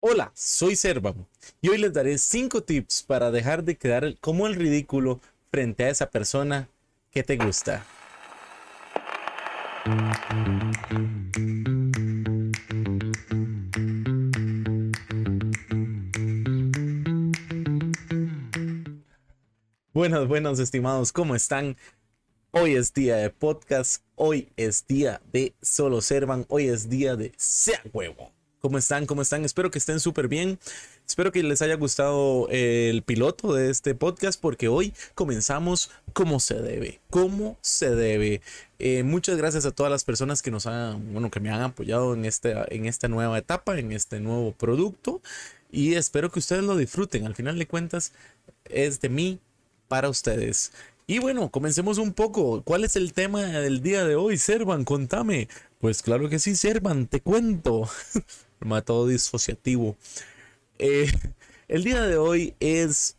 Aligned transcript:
Hola, 0.00 0.30
soy 0.32 0.76
Servan 0.76 1.26
y 1.60 1.70
hoy 1.70 1.78
les 1.78 1.92
daré 1.92 2.18
5 2.18 2.62
tips 2.62 3.02
para 3.02 3.32
dejar 3.32 3.64
de 3.64 3.76
quedar 3.76 4.16
como 4.20 4.46
el 4.46 4.54
ridículo 4.54 5.20
frente 5.50 5.82
a 5.82 5.90
esa 5.90 6.08
persona 6.08 6.68
que 7.10 7.24
te 7.24 7.36
gusta. 7.36 7.84
Buenos, 19.92 20.28
buenos 20.28 20.60
estimados, 20.60 21.10
¿cómo 21.10 21.34
están? 21.34 21.76
Hoy 22.52 22.76
es 22.76 22.94
día 22.94 23.16
de 23.16 23.30
podcast, 23.30 24.04
hoy 24.14 24.48
es 24.56 24.86
día 24.86 25.20
de 25.32 25.56
Solo 25.60 26.00
Servan, 26.02 26.46
hoy 26.48 26.68
es 26.68 26.88
día 26.88 27.16
de 27.16 27.32
Sea 27.36 27.82
Huevo. 27.92 28.37
¿Cómo 28.60 28.76
están? 28.76 29.06
¿Cómo 29.06 29.22
están? 29.22 29.44
Espero 29.44 29.70
que 29.70 29.78
estén 29.78 30.00
súper 30.00 30.26
bien. 30.26 30.58
Espero 31.06 31.30
que 31.30 31.44
les 31.44 31.62
haya 31.62 31.76
gustado 31.76 32.48
el 32.50 33.02
piloto 33.02 33.54
de 33.54 33.70
este 33.70 33.94
podcast 33.94 34.40
porque 34.40 34.66
hoy 34.66 34.92
comenzamos 35.14 35.90
como 36.12 36.40
se 36.40 36.54
debe. 36.54 37.00
Como 37.08 37.56
se 37.60 37.94
debe. 37.94 38.40
Eh, 38.80 39.04
muchas 39.04 39.36
gracias 39.36 39.64
a 39.64 39.70
todas 39.70 39.92
las 39.92 40.02
personas 40.02 40.42
que 40.42 40.50
nos 40.50 40.66
han, 40.66 41.12
bueno, 41.12 41.30
que 41.30 41.38
me 41.38 41.50
han 41.50 41.62
apoyado 41.62 42.14
en, 42.14 42.24
este, 42.24 42.56
en 42.74 42.86
esta 42.86 43.06
nueva 43.06 43.38
etapa, 43.38 43.78
en 43.78 43.92
este 43.92 44.18
nuevo 44.18 44.50
producto. 44.50 45.22
Y 45.70 45.94
espero 45.94 46.32
que 46.32 46.40
ustedes 46.40 46.64
lo 46.64 46.76
disfruten. 46.76 47.26
Al 47.26 47.36
final 47.36 47.60
de 47.60 47.68
cuentas, 47.68 48.12
es 48.64 49.00
de 49.00 49.08
mí 49.08 49.38
para 49.86 50.08
ustedes. 50.08 50.72
Y 51.10 51.20
bueno, 51.20 51.50
comencemos 51.50 51.96
un 51.96 52.12
poco. 52.12 52.60
¿Cuál 52.62 52.84
es 52.84 52.94
el 52.94 53.14
tema 53.14 53.40
del 53.40 53.80
día 53.80 54.04
de 54.04 54.14
hoy, 54.14 54.36
Servan? 54.36 54.84
Contame. 54.84 55.48
Pues 55.80 56.02
claro 56.02 56.28
que 56.28 56.38
sí, 56.38 56.54
Servan, 56.54 57.06
te 57.06 57.22
cuento. 57.22 57.88
todo 58.84 59.06
disociativo. 59.06 59.96
Eh, 60.78 61.10
el 61.66 61.82
día 61.82 62.02
de 62.02 62.18
hoy 62.18 62.54
es, 62.60 63.16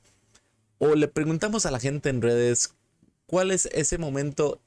o 0.77 0.93
le 0.93 1.07
preguntamos 1.07 1.65
a 1.65 1.71
la 1.71 1.79
gente 1.79 2.09
en 2.09 2.21
redes, 2.21 2.75
¿cuál 3.25 3.49
es 3.49 3.65
ese 3.71 3.97
momento 3.97 4.59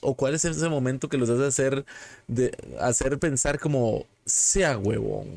o 0.00 0.16
cuál 0.16 0.34
es 0.34 0.44
ese 0.44 0.68
momento 0.68 1.08
que 1.08 1.16
los 1.16 1.30
hace 1.30 1.46
hacer, 1.46 1.84
de, 2.26 2.50
hacer 2.80 3.20
pensar 3.20 3.60
como 3.60 4.04
sea 4.24 4.76
huevón? 4.78 5.28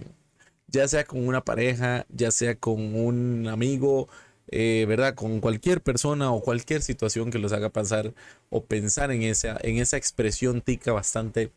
Ya 0.70 0.88
sea 0.88 1.04
con 1.04 1.28
una 1.28 1.46
pareja, 1.46 2.08
ya 2.10 2.32
sea 2.32 2.56
con 2.56 2.96
un 2.96 3.48
amigo, 3.48 4.10
eh, 4.56 4.86
¿verdad? 4.86 5.16
Con 5.16 5.40
cualquier 5.40 5.82
persona 5.82 6.32
o 6.32 6.42
cualquier 6.44 6.84
situación 6.84 7.32
que 7.32 7.40
los 7.40 7.54
haga 7.54 7.70
pasar 7.70 8.14
o 8.52 8.64
pensar 8.66 9.12
en 9.12 9.24
esa, 9.24 9.58
en 9.64 9.78
esa 9.78 9.98
expresión 9.98 10.62
tica 10.62 10.92
bastante 10.92 11.52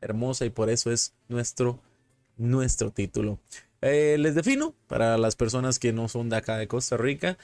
hermosa 0.00 0.46
y 0.46 0.50
por 0.50 0.70
eso 0.70 0.90
es 0.90 1.12
nuestro 1.28 1.78
nuestro 2.38 2.90
título. 2.90 3.38
Eh, 3.82 4.16
les 4.18 4.34
defino 4.34 4.74
para 4.86 5.18
las 5.18 5.36
personas 5.36 5.78
que 5.78 5.92
no 5.92 6.08
son 6.08 6.30
de 6.30 6.36
acá 6.36 6.56
de 6.56 6.66
Costa 6.66 6.96
Rica. 6.96 7.36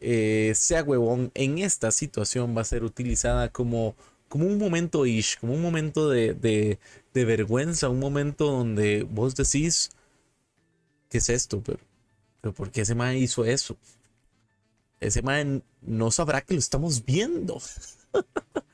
Eh, 0.00 0.52
sea 0.54 0.82
huevón 0.82 1.30
en 1.34 1.58
esta 1.58 1.90
situación 1.90 2.54
va 2.54 2.60
a 2.60 2.64
ser 2.64 2.84
utilizada 2.84 3.48
como, 3.48 3.94
como 4.28 4.46
un 4.46 4.58
momento 4.58 5.06
ish, 5.06 5.38
como 5.38 5.54
un 5.54 5.62
momento 5.62 6.10
de, 6.10 6.34
de, 6.34 7.24
vergüenza, 7.24 7.88
un 7.88 8.00
momento 8.00 8.46
donde 8.50 9.06
vos 9.08 9.34
decís, 9.34 9.90
¿qué 11.08 11.18
es 11.18 11.30
esto? 11.30 11.62
Pero, 11.64 11.78
pero 12.42 12.52
¿por 12.52 12.70
qué 12.70 12.82
ese 12.82 12.94
man 12.94 13.16
hizo 13.16 13.46
eso? 13.46 13.78
Ese 15.02 15.22
man 15.22 15.62
no 15.80 16.10
sabrá 16.10 16.40
que 16.42 16.54
lo 16.54 16.60
estamos 16.60 17.04
viendo. 17.04 17.60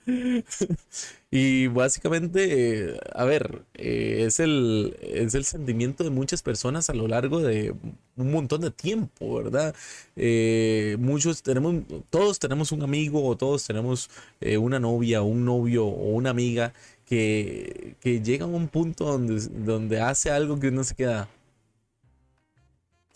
y 1.30 1.66
básicamente, 1.68 2.98
a 3.14 3.24
ver, 3.24 3.64
eh, 3.74 4.24
es, 4.26 4.40
el, 4.40 4.96
es 5.00 5.34
el 5.34 5.44
sentimiento 5.44 6.04
de 6.04 6.10
muchas 6.10 6.42
personas 6.42 6.90
a 6.90 6.94
lo 6.94 7.08
largo 7.08 7.40
de 7.40 7.74
un 8.16 8.30
montón 8.30 8.62
de 8.62 8.70
tiempo, 8.70 9.36
¿verdad? 9.36 9.74
Eh, 10.16 10.96
muchos 10.98 11.42
tenemos, 11.42 11.84
todos 12.10 12.38
tenemos 12.38 12.72
un 12.72 12.82
amigo 12.82 13.24
o 13.26 13.36
todos 13.36 13.66
tenemos 13.66 14.10
eh, 14.40 14.58
una 14.58 14.78
novia, 14.80 15.22
un 15.22 15.44
novio 15.44 15.86
o 15.86 16.10
una 16.14 16.30
amiga 16.30 16.72
que, 17.06 17.96
que 18.00 18.20
llega 18.22 18.44
a 18.44 18.48
un 18.48 18.68
punto 18.68 19.04
donde, 19.04 19.40
donde 19.64 20.00
hace 20.00 20.30
algo 20.30 20.58
que 20.60 20.68
uno 20.68 20.84
se 20.84 20.94
queda. 20.94 21.28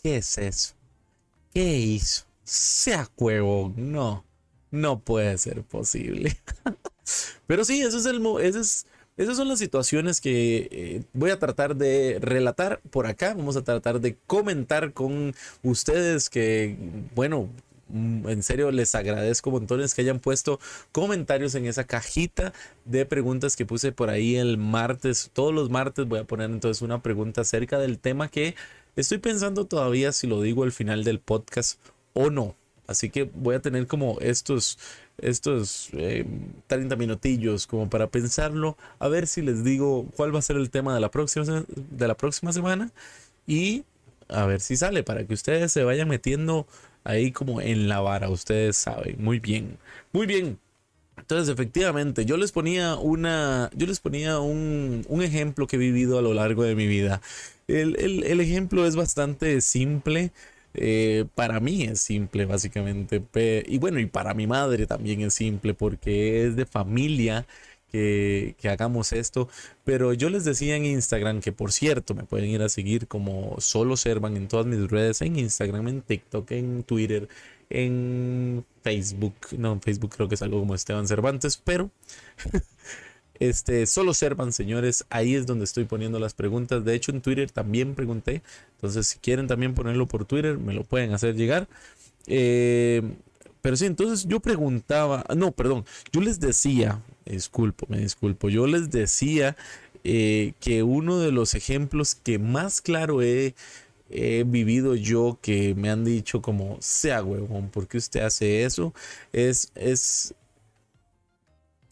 ¿Qué 0.01 0.17
es 0.17 0.37
eso? 0.37 0.73
¿Qué 1.53 1.77
hizo? 1.77 2.32
Sea 2.43 3.07
cuevo, 3.15 3.73
no 3.75 4.25
no 4.73 4.99
puede 4.99 5.37
ser 5.37 5.61
posible. 5.63 6.35
Pero 7.47 7.63
sí, 7.63 7.81
eso 7.81 7.97
es 7.99 8.05
el, 8.07 8.25
es, 8.41 8.87
esas 9.17 9.37
son 9.37 9.47
las 9.47 9.59
situaciones 9.59 10.19
que 10.19 10.67
eh, 10.71 11.03
voy 11.13 11.29
a 11.29 11.39
tratar 11.39 11.75
de 11.75 12.17
relatar 12.19 12.81
por 12.89 13.05
acá. 13.05 13.35
Vamos 13.35 13.55
a 13.55 13.63
tratar 13.63 14.01
de 14.01 14.17
comentar 14.25 14.91
con 14.91 15.35
ustedes 15.61 16.29
que, 16.29 16.75
bueno, 17.13 17.49
mm, 17.89 18.27
en 18.27 18.41
serio 18.41 18.71
les 18.71 18.95
agradezco 18.95 19.51
montones 19.51 19.93
que 19.93 20.01
hayan 20.01 20.19
puesto 20.19 20.59
comentarios 20.91 21.53
en 21.53 21.67
esa 21.67 21.83
cajita 21.83 22.51
de 22.85 23.05
preguntas 23.05 23.55
que 23.55 23.67
puse 23.67 23.91
por 23.91 24.09
ahí 24.09 24.37
el 24.37 24.57
martes. 24.57 25.29
Todos 25.33 25.53
los 25.53 25.69
martes 25.69 26.07
voy 26.07 26.19
a 26.19 26.23
poner 26.23 26.49
entonces 26.49 26.81
una 26.81 27.03
pregunta 27.03 27.41
acerca 27.41 27.77
del 27.77 27.99
tema 27.99 28.27
que 28.27 28.55
estoy 28.95 29.19
pensando 29.19 29.65
todavía 29.65 30.11
si 30.11 30.25
lo 30.25 30.41
digo 30.41 30.63
al 30.63 30.71
final 30.71 31.03
del 31.03 31.19
podcast 31.19 31.79
o 32.13 32.29
no. 32.29 32.55
Así 32.87 33.09
que 33.09 33.23
voy 33.23 33.55
a 33.55 33.61
tener 33.61 33.87
como 33.87 34.19
estos, 34.19 34.77
estos 35.17 35.89
30 35.91 36.95
eh, 36.95 36.97
minutillos 36.97 37.65
como 37.65 37.89
para 37.89 38.07
pensarlo, 38.07 38.77
a 38.99 39.07
ver 39.07 39.27
si 39.27 39.41
les 39.41 39.63
digo 39.63 40.05
cuál 40.15 40.35
va 40.35 40.39
a 40.39 40.41
ser 40.41 40.57
el 40.57 40.69
tema 40.69 40.93
de 40.93 40.99
la 40.99 41.09
próxima, 41.09 41.65
de 41.75 42.07
la 42.07 42.15
próxima 42.15 42.51
semana 42.51 42.91
y 43.47 43.83
a 44.27 44.45
ver 44.45 44.59
si 44.61 44.75
sale 44.75 45.03
para 45.03 45.25
que 45.25 45.33
ustedes 45.33 45.71
se 45.71 45.83
vayan 45.83 46.09
metiendo 46.09 46.67
ahí 47.03 47.31
como 47.31 47.61
en 47.61 47.87
la 47.87 48.01
vara, 48.01 48.29
ustedes 48.29 48.77
saben, 48.77 49.15
muy 49.19 49.39
bien, 49.39 49.77
muy 50.11 50.25
bien. 50.27 50.59
Entonces, 51.17 51.47
efectivamente, 51.53 52.25
yo 52.25 52.37
les 52.37 52.51
ponía 52.51 52.95
una, 52.95 53.69
yo 53.75 53.85
les 53.87 53.99
ponía 53.99 54.39
un, 54.39 55.05
un 55.07 55.21
ejemplo 55.21 55.67
que 55.67 55.75
he 55.75 55.79
vivido 55.79 56.17
a 56.17 56.21
lo 56.21 56.33
largo 56.33 56.63
de 56.63 56.75
mi 56.75 56.87
vida. 56.87 57.21
El, 57.67 57.95
el, 57.99 58.23
el 58.23 58.41
ejemplo 58.41 58.85
es 58.85 58.95
bastante 58.95 59.61
simple, 59.61 60.31
eh, 60.73 61.25
para 61.35 61.59
mí 61.59 61.83
es 61.83 62.01
simple, 62.01 62.45
básicamente. 62.45 63.23
Y 63.67 63.77
bueno, 63.77 63.99
y 63.99 64.05
para 64.05 64.33
mi 64.33 64.47
madre 64.47 64.87
también 64.87 65.21
es 65.21 65.33
simple 65.33 65.73
porque 65.73 66.47
es 66.47 66.55
de 66.55 66.65
familia. 66.65 67.45
Que, 67.91 68.55
hagamos 68.63 69.13
esto. 69.13 69.49
Pero 69.83 70.13
yo 70.13 70.29
les 70.29 70.45
decía 70.45 70.75
en 70.75 70.85
Instagram 70.85 71.41
que, 71.41 71.51
por 71.51 71.71
cierto, 71.71 72.15
me 72.15 72.23
pueden 72.23 72.49
ir 72.49 72.61
a 72.63 72.69
seguir 72.69 73.07
como 73.07 73.55
solo 73.59 73.97
Servan 73.97 74.35
en 74.35 74.47
todas 74.47 74.65
mis 74.65 74.89
redes, 74.89 75.21
en 75.21 75.37
Instagram, 75.37 75.87
en 75.87 76.01
TikTok, 76.01 76.51
en 76.51 76.83
Twitter, 76.83 77.27
en 77.69 78.65
Facebook. 78.81 79.35
No, 79.57 79.73
en 79.73 79.81
Facebook 79.81 80.11
creo 80.15 80.27
que 80.27 80.35
es 80.35 80.41
algo 80.41 80.59
como 80.59 80.73
Esteban 80.75 81.07
Cervantes, 81.07 81.57
pero 81.63 81.91
Este, 83.49 83.85
solo 83.87 84.13
servan, 84.13 84.53
señores. 84.53 85.05
Ahí 85.09 85.35
es 85.35 85.45
donde 85.45 85.65
estoy 85.65 85.83
poniendo 85.83 86.17
las 86.17 86.33
preguntas. 86.33 86.85
De 86.85 86.95
hecho, 86.95 87.11
en 87.11 87.21
Twitter 87.21 87.51
también 87.51 87.93
pregunté. 87.93 88.41
Entonces, 88.75 89.07
si 89.07 89.19
quieren 89.19 89.47
también 89.47 89.73
ponerlo 89.73 90.07
por 90.07 90.23
Twitter, 90.23 90.57
me 90.57 90.73
lo 90.73 90.85
pueden 90.85 91.11
hacer 91.13 91.35
llegar. 91.35 91.67
Eh, 92.27 93.01
pero 93.61 93.75
sí, 93.75 93.85
entonces 93.85 94.27
yo 94.27 94.39
preguntaba, 94.39 95.25
no, 95.35 95.51
perdón, 95.51 95.85
yo 96.13 96.21
les 96.21 96.39
decía, 96.39 97.01
disculpo, 97.25 97.85
me 97.89 97.97
disculpo, 97.97 98.49
yo 98.49 98.65
les 98.65 98.91
decía 98.91 99.57
eh, 100.05 100.53
que 100.61 100.83
uno 100.83 101.19
de 101.19 101.31
los 101.31 101.53
ejemplos 101.53 102.15
que 102.15 102.39
más 102.39 102.81
claro 102.81 103.21
he, 103.21 103.55
he, 104.09 104.43
vivido 104.45 104.95
yo, 104.95 105.37
que 105.41 105.75
me 105.75 105.89
han 105.89 106.05
dicho 106.05 106.41
como, 106.41 106.77
sea 106.81 107.23
huevón, 107.23 107.69
¿por 107.69 107.87
qué 107.87 107.97
usted 107.97 108.21
hace 108.21 108.63
eso? 108.63 108.93
Es, 109.31 109.71
es 109.75 110.33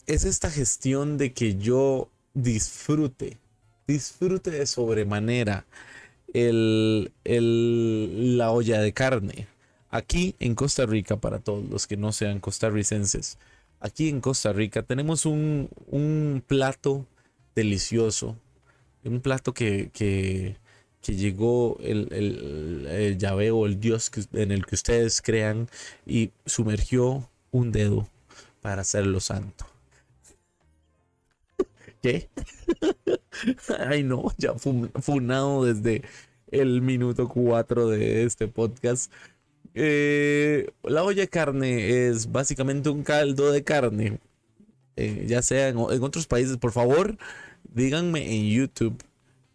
es 0.06 0.24
esta 0.24 0.50
gestión 0.50 1.18
de 1.18 1.32
que 1.32 1.56
yo 1.56 2.08
disfrute, 2.34 3.38
disfrute 3.86 4.50
de 4.50 4.66
sobremanera 4.66 5.64
el, 6.32 7.12
la 7.24 8.50
olla 8.50 8.80
de 8.80 8.92
carne. 8.92 9.46
Aquí 9.90 10.34
en 10.40 10.54
Costa 10.54 10.86
Rica, 10.86 11.16
para 11.16 11.38
todos 11.38 11.68
los 11.68 11.86
que 11.86 11.96
no 11.96 12.12
sean 12.12 12.40
costarricenses, 12.40 13.38
aquí 13.80 14.08
en 14.08 14.20
Costa 14.20 14.52
Rica 14.52 14.82
tenemos 14.82 15.26
un, 15.26 15.68
un 15.86 16.42
plato 16.46 17.06
delicioso, 17.54 18.36
un 19.04 19.20
plato 19.20 19.52
que, 19.52 19.90
que, 19.92 20.56
que 21.02 21.14
llegó 21.14 21.78
el, 21.82 22.08
el, 22.12 22.86
el 22.86 23.18
llaveo, 23.18 23.66
el 23.66 23.78
dios 23.80 24.10
en 24.32 24.50
el 24.50 24.64
que 24.64 24.76
ustedes 24.76 25.20
crean 25.20 25.68
y 26.06 26.30
sumergió 26.46 27.28
un 27.50 27.70
dedo 27.70 28.08
para 28.62 28.80
hacerlo 28.80 29.20
santo. 29.20 29.71
¿Qué? 32.02 32.28
Ay, 33.78 34.02
no, 34.02 34.32
ya 34.36 34.54
funado 34.54 35.64
desde 35.64 36.02
el 36.50 36.82
minuto 36.82 37.28
4 37.28 37.88
de 37.88 38.24
este 38.24 38.48
podcast. 38.48 39.10
Eh, 39.74 40.70
la 40.82 41.04
olla 41.04 41.22
de 41.22 41.28
carne 41.28 42.08
es 42.08 42.30
básicamente 42.30 42.90
un 42.90 43.04
caldo 43.04 43.52
de 43.52 43.62
carne. 43.62 44.18
Eh, 44.96 45.26
ya 45.28 45.42
sea 45.42 45.68
en, 45.68 45.78
otros 45.78 46.26
países, 46.26 46.56
por 46.58 46.72
favor, 46.72 47.16
díganme 47.72 48.34
en 48.36 48.50
YouTube 48.50 49.02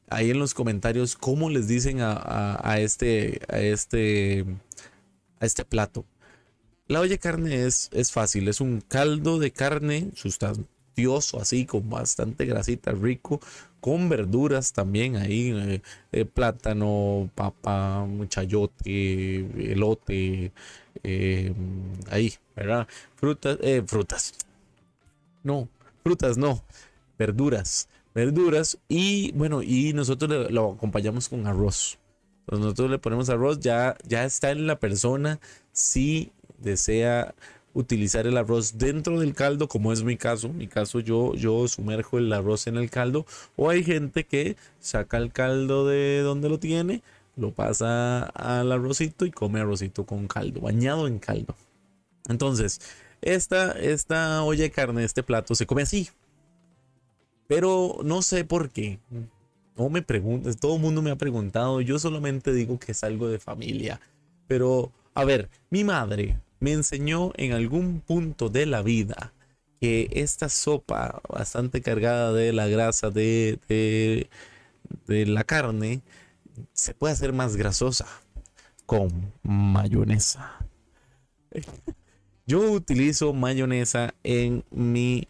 ahí 0.09 0.31
en 0.31 0.39
los 0.39 0.53
comentarios 0.53 1.15
cómo 1.17 1.49
les 1.49 1.67
dicen 1.67 1.99
a, 2.01 2.77
este, 2.79 3.41
a, 3.49 3.59
este, 3.59 4.45
a 5.39 5.45
este 5.45 5.65
plato. 5.65 6.05
La 6.87 7.01
olla 7.01 7.11
de 7.11 7.19
carne 7.19 7.65
es, 7.65 7.89
es 7.91 8.13
fácil, 8.13 8.47
es 8.47 8.61
un 8.61 8.81
caldo 8.81 9.37
de 9.37 9.51
carne 9.51 10.11
así 11.39 11.65
con 11.65 11.89
bastante 11.89 12.45
grasita, 12.45 12.91
rico, 12.91 13.39
con 13.79 14.09
verduras 14.09 14.73
también 14.73 15.15
ahí, 15.15 15.51
eh, 15.55 15.81
eh, 16.11 16.25
plátano, 16.25 17.29
papa, 17.35 18.07
chayote, 18.27 19.71
elote, 19.71 20.51
eh, 21.03 21.53
ahí, 22.09 22.33
¿verdad? 22.55 22.87
Frutas, 23.15 23.59
frutas. 23.85 24.33
No, 25.43 25.69
frutas 26.03 26.37
no, 26.37 26.63
verduras, 27.19 27.89
verduras 28.15 28.79
y 28.89 29.31
bueno, 29.33 29.61
y 29.61 29.93
nosotros 29.93 30.51
lo 30.51 30.71
acompañamos 30.71 31.29
con 31.29 31.45
arroz. 31.45 31.99
nosotros 32.49 32.89
le 32.89 32.97
ponemos 32.97 33.29
arroz, 33.29 33.59
ya, 33.59 33.95
ya 34.03 34.25
está 34.25 34.49
en 34.49 34.65
la 34.65 34.79
persona 34.79 35.39
si 35.71 36.31
desea 36.57 37.35
utilizar 37.77 38.25
el 38.25 38.37
arroz 38.37 38.77
dentro 38.79 39.19
del 39.19 39.35
caldo, 39.35 39.67
como 39.67 39.93
es 39.93 40.03
mi 40.03 40.17
caso. 40.17 40.49
Mi 40.49 40.67
caso, 40.67 40.99
yo, 40.99 41.35
yo 41.35 41.67
sumerjo 41.67 42.17
el 42.17 42.33
arroz 42.33 42.65
en 42.65 42.75
el 42.75 42.89
caldo. 42.89 43.25
O 43.55 43.69
hay 43.69 43.83
gente 43.83 44.25
que 44.25 44.57
saca 44.79 45.17
el 45.17 45.31
caldo 45.31 45.85
de 45.85 46.21
donde 46.21 46.49
lo 46.49 46.59
tiene, 46.59 47.03
lo 47.35 47.51
pasa 47.51 48.23
al 48.23 48.71
arrocito 48.71 49.25
y 49.25 49.31
come 49.31 49.59
arrocito 49.59 50.05
con 50.05 50.27
caldo, 50.27 50.61
bañado 50.61 51.05
en 51.05 51.19
caldo. 51.19 51.55
Entonces, 52.27 52.81
esta, 53.21 53.73
esta 53.73 54.41
olla 54.43 54.63
de 54.63 54.71
carne, 54.71 55.03
este 55.03 55.21
plato, 55.21 55.53
se 55.53 55.67
come 55.67 55.83
así. 55.83 56.09
Pero 57.47 57.99
no 58.03 58.23
sé 58.23 58.43
por 58.43 58.71
qué. 58.71 58.99
No 59.77 59.89
me 59.89 60.01
preguntes, 60.01 60.57
todo 60.57 60.77
el 60.77 60.81
mundo 60.81 61.03
me 61.03 61.11
ha 61.11 61.15
preguntado. 61.15 61.79
Yo 61.81 61.99
solamente 61.99 62.51
digo 62.53 62.79
que 62.79 62.93
es 62.93 63.03
algo 63.03 63.29
de 63.29 63.37
familia. 63.37 64.01
Pero, 64.47 64.91
a 65.13 65.23
ver, 65.25 65.49
mi 65.69 65.83
madre 65.83 66.39
me 66.59 66.73
enseñó 66.73 67.31
en 67.35 67.53
algún 67.53 68.01
punto 68.01 68.49
de 68.49 68.65
la 68.65 68.81
vida 68.81 69.33
que 69.79 70.09
esta 70.11 70.49
sopa 70.49 71.21
bastante 71.29 71.81
cargada 71.81 72.33
de 72.33 72.51
la 72.53 72.67
grasa 72.67 73.09
de, 73.09 74.29
la 75.07 75.43
carne 75.43 76.01
se 76.73 76.93
puede 76.93 77.13
hacer 77.13 77.33
más 77.33 77.55
grasosa 77.55 78.07
con 78.85 79.33
mayonesa. 79.43 80.57
Yo 82.45 82.71
utilizo 82.71 83.33
mayonesa 83.33 84.15
en 84.23 84.63
mi, 84.71 85.27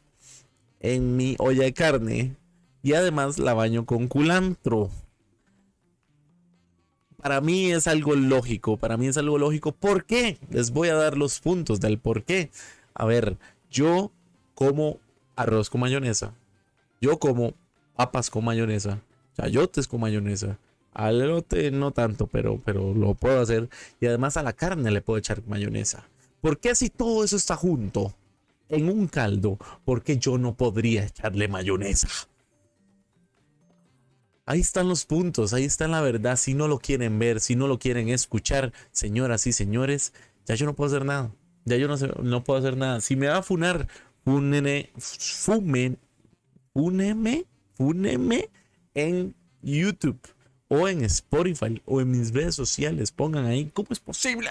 en 0.80 1.18
mi 1.18 1.36
olla 1.40 1.64
de 1.64 1.74
carne 1.74 2.36
y 2.84 2.94
además 2.94 3.40
la 3.40 3.54
baño 3.54 3.86
con 3.86 4.08
culantro 4.08 4.92
para 7.22 7.42
mí 7.42 7.72
es 7.72 7.88
algo 7.88 8.16
lógico, 8.16 8.78
para 8.78 8.96
mí 8.96 9.08
es 9.08 9.18
algo 9.18 9.38
lógico. 9.38 9.72
¿Por 9.72 10.06
qué? 10.06 10.38
Les 10.50 10.72
voy 10.72 10.90
a 10.90 10.96
dar 10.96 11.18
los 11.18 11.40
puntos 11.40 11.80
del 11.80 11.98
por 11.98 12.24
qué. 12.24 12.52
A 12.94 13.06
ver, 13.06 13.38
yo 13.70 14.12
como 14.56 15.00
arroz 15.36 15.70
con 15.70 15.82
mayonesa. 15.82 16.34
Yo 17.02 17.20
como 17.20 17.54
papas 17.96 18.30
con 18.30 18.46
mayonesa. 18.46 19.02
Chayotes 19.36 19.88
con 19.88 20.02
mayonesa. 20.02 20.58
Al 20.94 21.22
elote 21.22 21.70
no 21.72 21.92
tanto, 21.92 22.28
pero, 22.28 22.62
pero 22.64 22.94
lo 22.94 23.14
puedo 23.14 23.42
hacer. 23.42 23.70
Y 24.00 24.06
además 24.06 24.38
a 24.38 24.44
la 24.44 24.54
carne 24.54 24.92
le 24.92 25.02
puedo 25.02 25.18
echar 25.18 25.44
mayonesa. 25.48 26.08
¿Por 26.42 26.60
qué 26.60 26.76
si 26.76 26.90
todo 26.90 27.24
eso 27.24 27.36
está 27.36 27.56
junto 27.56 28.14
en 28.70 28.90
un 28.90 29.08
caldo? 29.08 29.58
¿Por 29.86 30.04
qué 30.04 30.18
yo 30.18 30.38
no 30.38 30.56
podría 30.56 31.04
echarle 31.06 31.48
mayonesa? 31.48 32.08
Ahí 34.50 34.62
están 34.62 34.88
los 34.88 35.06
puntos, 35.06 35.54
ahí 35.54 35.66
está 35.66 35.90
la 35.90 36.00
verdad. 36.00 36.38
Si 36.38 36.54
no 36.54 36.70
lo 36.70 36.80
quieren 36.80 37.20
ver, 37.20 37.42
si 37.42 37.58
no 37.58 37.68
lo 37.68 37.80
quieren 37.80 38.08
escuchar, 38.08 38.72
señoras 38.92 39.46
y 39.46 39.52
señores, 39.52 40.14
ya 40.46 40.56
yo 40.56 40.66
no 40.66 40.74
puedo 40.74 40.88
hacer 40.88 41.06
nada. 41.06 41.32
Ya 41.66 41.76
yo 41.76 41.90
no, 41.90 41.98
no 42.24 42.44
puedo 42.46 42.58
hacer 42.58 42.78
nada. 42.78 43.02
Si 43.02 43.18
me 43.18 43.28
va 43.28 43.40
a 43.40 43.44
funar, 43.44 43.90
funene, 44.24 44.90
fumen, 44.98 46.00
funeme, 46.74 47.46
funeme 47.76 48.50
en 48.94 49.36
YouTube 49.62 50.20
o 50.70 50.88
en 50.88 51.04
Spotify 51.04 51.82
o 51.86 52.00
en 52.00 52.12
mis 52.12 52.34
redes 52.34 52.56
sociales. 52.56 53.12
Pongan 53.12 53.48
ahí, 53.48 53.70
¿cómo 53.74 53.90
es 53.92 54.00
posible? 54.00 54.50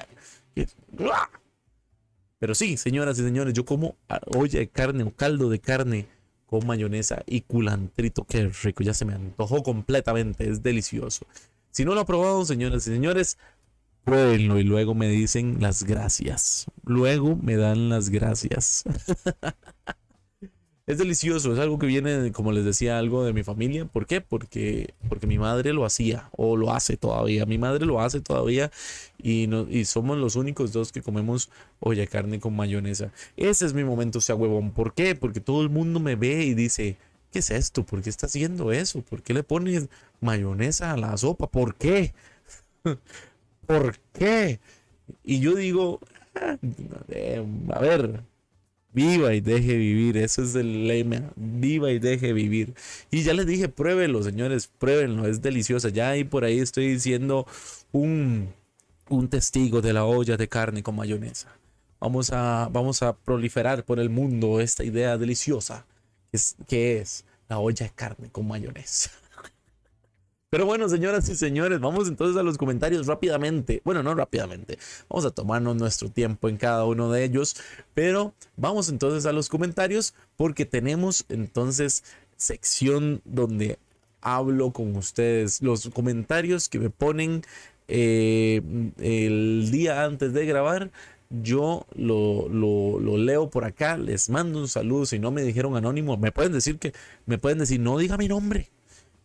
Pero 2.38 2.54
sí, 2.54 2.76
señoras 2.76 3.18
y 3.18 3.22
señores, 3.22 3.54
yo 3.54 3.64
como 3.64 3.96
olla 4.26 4.58
de 4.58 4.68
carne 4.68 5.04
o 5.04 5.10
caldo 5.10 5.48
de 5.48 5.58
carne 5.58 6.06
con 6.46 6.66
mayonesa 6.66 7.22
y 7.26 7.42
culantrito. 7.42 8.24
Qué 8.24 8.48
rico, 8.62 8.82
ya 8.82 8.94
se 8.94 9.04
me 9.04 9.14
antojó 9.14 9.62
completamente, 9.62 10.48
es 10.48 10.62
delicioso. 10.62 11.26
Si 11.70 11.84
no 11.84 11.94
lo 11.94 12.00
ha 12.00 12.06
probado, 12.06 12.44
señoras 12.44 12.86
y 12.86 12.90
señores, 12.90 13.38
pruébenlo 14.04 14.58
y 14.58 14.62
luego 14.62 14.94
me 14.94 15.08
dicen 15.08 15.58
las 15.60 15.84
gracias. 15.84 16.66
Luego 16.84 17.36
me 17.36 17.56
dan 17.56 17.88
las 17.88 18.08
gracias. 18.08 18.84
Es 20.86 20.98
delicioso, 20.98 21.52
es 21.52 21.58
algo 21.58 21.80
que 21.80 21.86
viene, 21.86 22.30
como 22.30 22.52
les 22.52 22.64
decía, 22.64 22.96
algo 22.98 23.24
de 23.24 23.32
mi 23.32 23.42
familia. 23.42 23.86
¿Por 23.86 24.06
qué? 24.06 24.20
Porque, 24.20 24.94
porque 25.08 25.26
mi 25.26 25.36
madre 25.36 25.72
lo 25.72 25.84
hacía 25.84 26.28
o 26.36 26.56
lo 26.56 26.72
hace 26.72 26.96
todavía. 26.96 27.44
Mi 27.44 27.58
madre 27.58 27.84
lo 27.86 28.00
hace 28.00 28.20
todavía 28.20 28.70
y, 29.18 29.48
no, 29.48 29.66
y 29.68 29.84
somos 29.84 30.16
los 30.16 30.36
únicos 30.36 30.72
dos 30.72 30.92
que 30.92 31.02
comemos 31.02 31.50
olla 31.80 32.06
carne 32.06 32.38
con 32.38 32.54
mayonesa. 32.54 33.10
Ese 33.36 33.66
es 33.66 33.74
mi 33.74 33.82
momento, 33.82 34.20
sea 34.20 34.36
huevón. 34.36 34.70
¿Por 34.70 34.94
qué? 34.94 35.16
Porque 35.16 35.40
todo 35.40 35.62
el 35.62 35.70
mundo 35.70 35.98
me 35.98 36.14
ve 36.14 36.44
y 36.44 36.54
dice, 36.54 36.96
¿qué 37.32 37.40
es 37.40 37.50
esto? 37.50 37.84
¿Por 37.84 38.00
qué 38.02 38.10
está 38.10 38.26
haciendo 38.26 38.70
eso? 38.70 39.02
¿Por 39.02 39.22
qué 39.22 39.34
le 39.34 39.42
pones 39.42 39.88
mayonesa 40.20 40.92
a 40.92 40.96
la 40.96 41.16
sopa? 41.16 41.48
¿Por 41.50 41.74
qué? 41.74 42.14
¿Por 43.66 43.98
qué? 44.12 44.60
Y 45.24 45.40
yo 45.40 45.56
digo, 45.56 45.98
ah, 46.36 46.58
a 47.74 47.80
ver, 47.80 48.22
Viva 48.96 49.34
y 49.34 49.42
deje 49.42 49.76
vivir. 49.76 50.16
Eso 50.16 50.42
es 50.42 50.54
el 50.54 50.88
lema. 50.88 51.30
Viva 51.36 51.92
y 51.92 51.98
deje 51.98 52.32
vivir. 52.32 52.72
Y 53.10 53.24
ya 53.24 53.34
les 53.34 53.46
dije, 53.46 53.68
pruébenlo, 53.68 54.22
señores. 54.22 54.68
Pruébenlo. 54.78 55.28
Es 55.28 55.42
deliciosa. 55.42 55.90
Ya 55.90 56.08
ahí 56.08 56.24
por 56.24 56.44
ahí 56.44 56.60
estoy 56.60 56.88
diciendo 56.88 57.46
un, 57.92 58.54
un 59.10 59.28
testigo 59.28 59.82
de 59.82 59.92
la 59.92 60.06
olla 60.06 60.38
de 60.38 60.48
carne 60.48 60.82
con 60.82 60.96
mayonesa. 60.96 61.54
Vamos 62.00 62.30
a, 62.32 62.70
vamos 62.72 63.02
a 63.02 63.14
proliferar 63.14 63.84
por 63.84 64.00
el 64.00 64.08
mundo 64.08 64.60
esta 64.60 64.82
idea 64.82 65.18
deliciosa 65.18 65.84
que 66.66 66.98
es 66.98 67.26
la 67.48 67.58
olla 67.58 67.84
de 67.84 67.92
carne 67.92 68.30
con 68.30 68.48
mayonesa. 68.48 69.10
Pero 70.48 70.64
bueno, 70.64 70.88
señoras 70.88 71.28
y 71.28 71.34
señores, 71.34 71.80
vamos 71.80 72.06
entonces 72.06 72.36
a 72.36 72.44
los 72.44 72.56
comentarios 72.56 73.08
rápidamente. 73.08 73.82
Bueno, 73.84 74.04
no 74.04 74.14
rápidamente. 74.14 74.78
Vamos 75.08 75.24
a 75.24 75.32
tomarnos 75.32 75.74
nuestro 75.74 76.08
tiempo 76.08 76.48
en 76.48 76.56
cada 76.56 76.84
uno 76.84 77.10
de 77.10 77.24
ellos. 77.24 77.56
Pero 77.94 78.32
vamos 78.56 78.88
entonces 78.88 79.26
a 79.26 79.32
los 79.32 79.48
comentarios 79.48 80.14
porque 80.36 80.64
tenemos 80.64 81.24
entonces 81.30 82.04
sección 82.36 83.22
donde 83.24 83.80
hablo 84.20 84.70
con 84.70 84.94
ustedes. 84.94 85.62
Los 85.62 85.88
comentarios 85.88 86.68
que 86.68 86.78
me 86.78 86.90
ponen 86.90 87.42
eh, 87.88 88.62
el 88.98 89.68
día 89.72 90.04
antes 90.04 90.32
de 90.32 90.46
grabar. 90.46 90.92
Yo 91.28 91.86
lo, 91.96 92.48
lo, 92.48 93.00
lo, 93.00 93.16
leo 93.16 93.50
por 93.50 93.64
acá, 93.64 93.96
les 93.96 94.30
mando 94.30 94.60
un 94.60 94.68
saludo. 94.68 95.06
Si 95.06 95.18
no 95.18 95.32
me 95.32 95.42
dijeron 95.42 95.76
anónimo, 95.76 96.16
me 96.16 96.30
pueden 96.30 96.52
decir 96.52 96.78
que, 96.78 96.92
me 97.26 97.36
pueden 97.36 97.58
decir, 97.58 97.80
no 97.80 97.98
diga 97.98 98.16
mi 98.16 98.28
nombre 98.28 98.70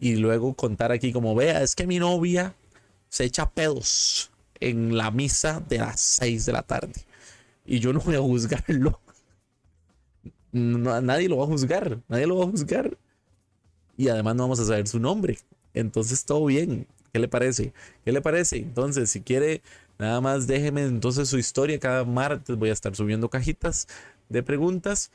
y 0.01 0.15
luego 0.15 0.55
contar 0.55 0.91
aquí 0.91 1.13
como 1.13 1.35
vea, 1.35 1.61
es 1.61 1.75
que 1.75 1.87
mi 1.87 1.99
novia 1.99 2.55
se 3.07 3.23
echa 3.23 3.51
pedos 3.51 4.31
en 4.59 4.97
la 4.97 5.11
misa 5.11 5.61
de 5.69 5.77
las 5.77 6.01
6 6.01 6.47
de 6.47 6.51
la 6.51 6.63
tarde 6.63 7.05
y 7.65 7.79
yo 7.79 7.93
no 7.93 7.99
voy 7.99 8.15
a 8.15 8.19
juzgarlo. 8.19 8.99
nadie 10.51 11.29
lo 11.29 11.37
va 11.37 11.43
a 11.43 11.47
juzgar, 11.47 11.99
nadie 12.09 12.25
lo 12.25 12.37
va 12.37 12.45
a 12.45 12.49
juzgar. 12.49 12.97
Y 13.95 14.09
además 14.09 14.35
no 14.35 14.43
vamos 14.43 14.59
a 14.59 14.65
saber 14.65 14.87
su 14.87 14.99
nombre. 14.99 15.37
Entonces 15.73 16.25
todo 16.25 16.45
bien. 16.45 16.87
¿Qué 17.13 17.19
le 17.19 17.27
parece? 17.27 17.73
¿Qué 18.03 18.11
le 18.11 18.21
parece? 18.21 18.57
Entonces, 18.57 19.11
si 19.11 19.21
quiere, 19.21 19.61
nada 19.99 20.21
más 20.21 20.47
déjeme 20.47 20.83
entonces 20.83 21.29
su 21.29 21.37
historia. 21.37 21.79
Cada 21.79 22.05
martes 22.05 22.55
voy 22.55 22.69
a 22.69 22.73
estar 22.73 22.95
subiendo 22.95 23.29
cajitas 23.29 23.87
de 24.29 24.41
preguntas 24.41 25.11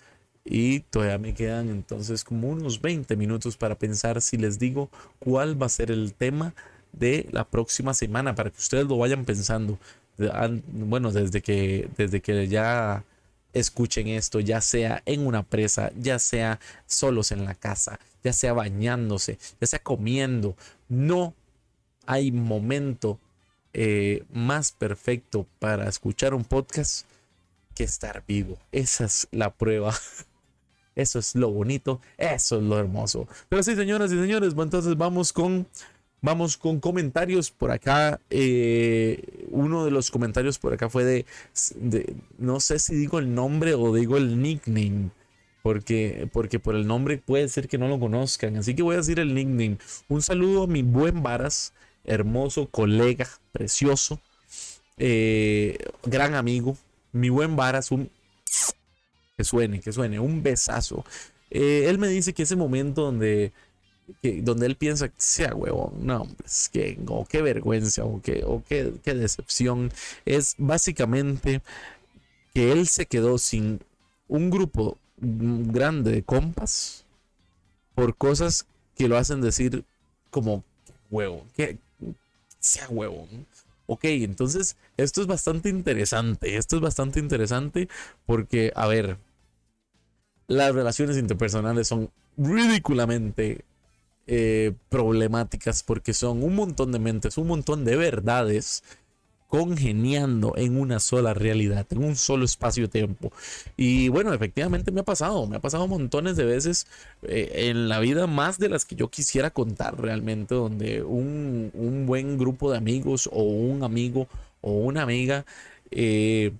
y 0.47 0.81
todavía 0.81 1.19
me 1.19 1.35
quedan 1.35 1.69
entonces 1.69 2.23
como 2.23 2.49
unos 2.49 2.81
20 2.81 3.17
minutos 3.17 3.57
para 3.57 3.75
pensar 3.75 4.23
si 4.23 4.37
les 4.37 4.59
digo 4.59 4.89
cuál 5.19 5.61
va 5.61 5.67
a 5.67 5.71
ser 5.71 5.91
el 5.91 6.15
tema 6.15 6.55
de 6.93 7.29
la 7.33 7.45
próxima 7.45 7.95
semana 7.95 8.35
para 8.35 8.51
que 8.51 8.59
ustedes 8.59 8.87
lo 8.87 8.97
vayan 8.97 9.25
pensando. 9.25 9.79
Bueno, 10.69 11.13
desde 11.13 11.43
que, 11.43 11.91
desde 11.97 12.21
que 12.21 12.49
ya 12.49 13.05
escuchen 13.53 14.09
esto, 14.09 14.41
ya 14.41 14.61
sea 14.61 15.03
en 15.05 15.27
una 15.27 15.43
presa, 15.43 15.91
ya 15.97 16.19
sea 16.19 16.61
solos 16.87 17.33
en 17.33 17.45
la 17.45 17.55
casa, 17.55 17.99
ya 18.23 18.33
sea 18.33 18.53
bañándose, 18.53 19.39
ya 19.61 19.67
sea 19.67 19.81
comiendo. 19.81 20.57
No 20.89 21.35
hay 22.07 22.31
momento 22.33 23.19
eh, 23.73 24.25
más 24.33 24.73
perfecto 24.73 25.47
para 25.59 25.89
escuchar 25.89 26.35
un 26.35 26.45
podcast 26.45 27.05
que 27.75 27.85
estar 27.85 28.25
vivo. 28.27 28.59
Esa 28.73 29.05
es 29.05 29.29
la 29.33 29.53
prueba. 29.53 29.95
eso 30.97 31.21
es 31.21 31.37
lo 31.37 31.51
bonito, 31.51 32.01
eso 32.19 32.57
es 32.57 32.63
lo 32.65 32.79
hermoso. 32.79 33.29
Pero 33.49 33.63
sí, 33.63 33.77
señoras 33.77 34.11
y 34.13 34.19
señores, 34.19 34.55
entonces 34.57 34.97
vamos 34.97 35.33
con 35.33 35.67
Vamos 36.23 36.57
con 36.57 36.81
comentarios 36.81 37.51
por 37.51 37.71
acá. 37.71 38.21
Eh, 38.31 39.47
uno 39.51 39.85
de 39.85 39.91
los 39.91 40.11
comentarios 40.11 40.59
por 40.59 40.73
acá 40.73 40.89
fue 40.89 41.05
de, 41.05 41.25
no 42.39 42.59
sé 42.59 42.79
si 42.79 42.97
digo 42.97 43.19
el 43.19 43.35
nombre 43.35 43.75
o 43.75 43.95
digo 43.95 44.17
el 44.17 44.41
nickname. 44.43 45.11
Porque, 45.63 46.29
porque 46.33 46.59
por 46.59 46.75
el 46.75 46.87
nombre 46.87 47.19
puede 47.19 47.49
ser 47.49 47.69
que 47.69 47.79
no 47.79 47.89
lo 47.89 48.01
conozcan. 48.01 48.57
Así 48.57 48.75
que 48.75 48.83
voy 48.83 48.95
a 48.95 48.99
decir 48.99 49.21
el 49.21 49.35
nickname. 49.35 49.79
Un 50.09 50.23
saludo 50.23 50.65
a 50.65 50.67
mi 50.67 50.83
buen 50.83 51.23
Varas, 51.23 51.73
hermoso 52.05 52.67
colega, 52.71 53.29
precioso, 53.53 54.21
eh, 54.97 55.79
gran 56.05 56.35
amigo. 56.35 56.77
Mi 57.13 57.29
buen 57.29 57.57
Varas, 57.57 57.93
un... 57.93 58.11
Que 59.37 59.45
suene, 59.45 59.81
que 59.81 59.93
suene, 59.93 60.19
un 60.19 60.43
besazo. 60.43 61.05
Eh, 61.51 61.87
él 61.89 61.99
me 61.99 62.09
dice 62.09 62.33
que 62.33 62.43
ese 62.43 62.57
momento 62.57 63.03
donde 63.03 63.53
donde 64.43 64.67
él 64.67 64.77
piensa, 64.77 65.11
sea 65.17 65.55
huevón, 65.55 66.07
no, 66.07 66.29
es 66.45 66.69
que, 66.73 66.99
o 67.09 67.25
qué 67.25 67.43
vergüenza, 67.43 68.05
o 68.05 68.21
qué, 68.23 68.45
o 68.47 68.63
qué, 68.69 68.93
qué 69.03 69.15
decepción, 69.15 69.93
es 70.25 70.55
básicamente 70.59 71.61
que 72.55 72.73
él 72.73 72.87
se 72.87 73.07
quedó 73.07 73.39
sin 73.39 73.81
un 74.29 74.51
grupo 74.51 74.99
grande 75.19 76.13
de 76.13 76.23
compas 76.23 77.05
por 77.95 78.17
cosas 78.17 78.67
que 78.97 79.09
lo 79.09 79.17
hacen 79.17 79.41
decir 79.41 79.85
como 80.31 80.63
huevo, 81.11 81.45
que 81.57 81.79
sea 82.61 82.89
huevo. 82.89 83.27
Ok, 83.87 84.05
entonces 84.05 84.77
esto 84.97 85.21
es 85.21 85.27
bastante 85.27 85.69
interesante, 85.69 86.57
esto 86.57 86.77
es 86.77 86.83
bastante 86.83 87.21
interesante 87.21 87.89
porque, 88.27 88.73
a 88.75 88.87
ver, 88.87 89.17
las 90.49 90.75
relaciones 90.75 91.17
interpersonales 91.17 91.89
son 91.89 92.11
ridículamente 92.37 93.65
eh, 94.27 94.73
problemáticas 94.89 95.83
porque 95.83 96.13
son 96.13 96.43
un 96.43 96.55
montón 96.55 96.93
de 96.93 96.99
mentes, 96.99 97.39
un 97.39 97.49
montón 97.49 97.85
de 97.85 97.97
verdades 97.97 98.83
congeniando 99.49 100.55
en 100.57 100.77
una 100.77 100.99
sola 100.99 101.33
realidad, 101.33 101.87
en 101.91 102.03
un 102.03 102.17
solo 102.17 102.45
espacio-tiempo. 102.45 103.33
Y 103.77 104.09
bueno, 104.09 104.33
efectivamente 104.35 104.91
me 104.91 105.01
ha 105.01 105.05
pasado, 105.05 105.47
me 105.47 105.57
ha 105.57 105.61
pasado 105.61 105.87
montones 105.87 106.37
de 106.37 106.45
veces 106.45 106.87
eh, 107.23 107.69
en 107.71 107.89
la 107.89 108.01
vida, 108.01 108.27
más 108.27 108.59
de 108.59 108.69
las 108.69 108.85
que 108.85 108.97
yo 108.97 109.09
quisiera 109.09 109.51
contar 109.51 110.01
realmente, 110.01 110.55
donde 110.55 111.03
un, 111.03 111.71
un 111.75 112.07
buen 112.07 112.39
grupo 112.39 112.71
de 112.71 112.79
amigos 112.79 113.29
o 113.33 113.43
un 113.43 113.85
amigo 113.85 114.27
o 114.61 114.73
una 114.73 115.03
amiga 115.03 115.47
eh, 115.93 116.53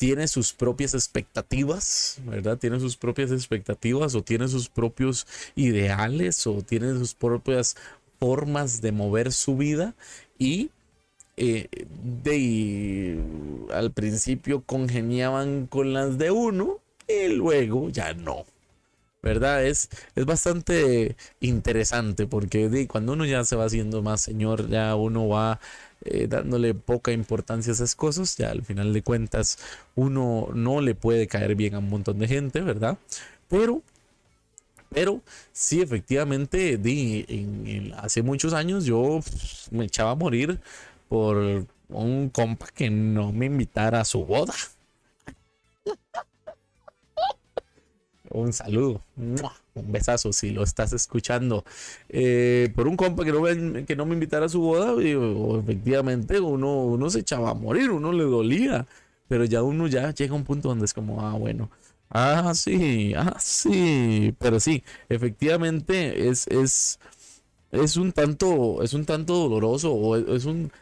tiene 0.00 0.28
sus 0.28 0.54
propias 0.54 0.94
expectativas, 0.94 2.16
¿verdad? 2.24 2.56
Tiene 2.56 2.80
sus 2.80 2.96
propias 2.96 3.32
expectativas 3.32 4.14
o 4.14 4.22
tiene 4.22 4.48
sus 4.48 4.70
propios 4.70 5.26
ideales 5.56 6.46
o 6.46 6.62
tiene 6.62 6.94
sus 6.94 7.12
propias 7.12 7.76
formas 8.18 8.80
de 8.80 8.92
mover 8.92 9.30
su 9.30 9.58
vida 9.58 9.94
y 10.38 10.70
eh, 11.36 11.68
de, 12.24 13.20
al 13.74 13.92
principio 13.92 14.62
congeniaban 14.62 15.66
con 15.66 15.92
las 15.92 16.16
de 16.16 16.30
uno 16.30 16.78
y 17.06 17.34
luego 17.34 17.90
ya 17.90 18.14
no. 18.14 18.46
¿Verdad? 19.22 19.66
Es, 19.66 19.90
es 20.14 20.24
bastante 20.24 21.14
interesante 21.40 22.26
porque 22.26 22.70
de, 22.70 22.88
cuando 22.88 23.12
uno 23.12 23.26
ya 23.26 23.44
se 23.44 23.54
va 23.54 23.66
haciendo 23.66 24.00
más 24.00 24.22
señor, 24.22 24.70
ya 24.70 24.94
uno 24.94 25.28
va 25.28 25.60
eh, 26.04 26.26
dándole 26.28 26.74
poca 26.74 27.12
importancia 27.12 27.72
a 27.72 27.74
esas 27.74 27.94
cosas. 27.94 28.36
Ya 28.36 28.50
al 28.50 28.62
final 28.64 28.92
de 28.92 29.02
cuentas, 29.02 29.58
uno 29.94 30.48
no 30.54 30.80
le 30.80 30.94
puede 30.94 31.26
caer 31.26 31.54
bien 31.54 31.74
a 31.74 31.78
un 31.78 31.88
montón 31.88 32.18
de 32.18 32.28
gente, 32.28 32.60
¿verdad? 32.60 32.98
Pero, 33.48 33.82
pero 34.90 35.20
sí, 35.52 35.80
efectivamente, 35.82 36.78
di, 36.78 37.92
hace 37.96 38.22
muchos 38.22 38.52
años 38.52 38.84
yo 38.84 39.20
me 39.70 39.84
echaba 39.86 40.12
a 40.12 40.14
morir 40.14 40.60
por 41.08 41.66
un 41.88 42.30
compa 42.30 42.68
que 42.74 42.90
no 42.90 43.32
me 43.32 43.46
invitara 43.46 44.00
a 44.00 44.04
su 44.04 44.24
boda. 44.24 44.54
Un 48.32 48.52
saludo, 48.52 49.02
un 49.16 49.92
besazo 49.92 50.32
si 50.32 50.50
lo 50.50 50.62
estás 50.62 50.92
escuchando. 50.92 51.64
Eh, 52.08 52.72
por 52.76 52.86
un 52.86 52.96
compa 52.96 53.24
que 53.24 53.32
no, 53.32 53.40
me, 53.40 53.84
que 53.84 53.96
no 53.96 54.06
me 54.06 54.14
invitara 54.14 54.46
a 54.46 54.48
su 54.48 54.60
boda, 54.60 54.94
efectivamente 55.60 56.38
uno, 56.38 56.84
uno 56.84 57.10
se 57.10 57.20
echaba 57.20 57.50
a 57.50 57.54
morir, 57.54 57.90
uno 57.90 58.12
le 58.12 58.22
dolía. 58.24 58.86
Pero 59.28 59.44
ya 59.44 59.62
uno 59.62 59.86
ya 59.88 60.12
llega 60.12 60.32
a 60.32 60.36
un 60.36 60.44
punto 60.44 60.68
donde 60.68 60.84
es 60.84 60.94
como, 60.94 61.20
ah, 61.20 61.34
bueno, 61.34 61.70
ah, 62.10 62.52
sí, 62.54 63.14
ah, 63.16 63.36
sí. 63.40 64.34
Pero 64.38 64.60
sí, 64.60 64.84
efectivamente 65.08 66.28
es, 66.28 66.46
es, 66.48 66.98
es 67.72 67.96
un 67.96 68.12
tanto, 68.12 68.82
es 68.82 68.94
un 68.94 69.06
tanto 69.06 69.34
doloroso, 69.34 70.16
es, 70.16 70.44
un, 70.44 70.72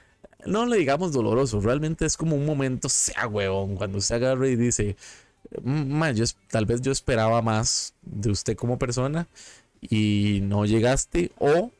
no 0.46 0.66
le 0.66 0.78
digamos 0.78 1.12
doloroso, 1.12 1.60
realmente 1.60 2.06
es 2.06 2.16
como 2.16 2.36
un 2.36 2.46
momento, 2.46 2.88
sea 2.88 3.26
huevón, 3.26 3.76
cuando 3.76 4.00
se 4.00 4.14
agarra 4.14 4.48
y 4.48 4.56
dice, 4.56 4.96
yo, 6.14 6.24
tal 6.50 6.66
vez 6.66 6.80
yo 6.82 6.92
esperaba 6.92 7.42
más 7.42 7.94
de 8.02 8.30
usted 8.30 8.56
como 8.56 8.78
persona 8.78 9.26
y 9.80 10.40
no 10.42 10.66
llegaste 10.66 11.30
o 11.38 11.70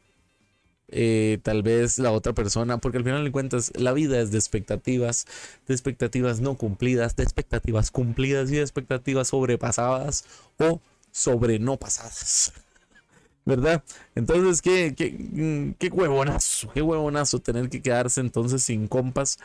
eh, 0.90 1.38
tal 1.42 1.62
vez 1.62 1.98
la 1.98 2.12
otra 2.12 2.32
persona, 2.32 2.78
porque 2.78 2.98
al 2.98 3.04
final 3.04 3.22
de 3.22 3.30
cuentas 3.30 3.72
la 3.76 3.92
vida 3.92 4.20
es 4.20 4.30
de 4.30 4.38
expectativas, 4.38 5.26
de 5.66 5.74
expectativas 5.74 6.40
no 6.40 6.56
cumplidas, 6.56 7.14
de 7.14 7.24
expectativas 7.24 7.90
cumplidas 7.90 8.50
y 8.50 8.56
de 8.56 8.62
expectativas 8.62 9.28
sobrepasadas 9.28 10.24
o 10.58 10.80
sobre 11.10 11.58
no 11.58 11.76
pasadas. 11.76 12.52
¿Verdad? 13.44 13.82
Entonces, 14.14 14.62
qué, 14.62 14.94
qué, 14.96 15.74
qué 15.78 15.88
huevonazo, 15.88 16.70
qué 16.72 16.82
huevonazo 16.82 17.38
tener 17.38 17.68
que 17.68 17.82
quedarse 17.82 18.20
entonces 18.20 18.62
sin 18.62 18.88
compas 18.88 19.38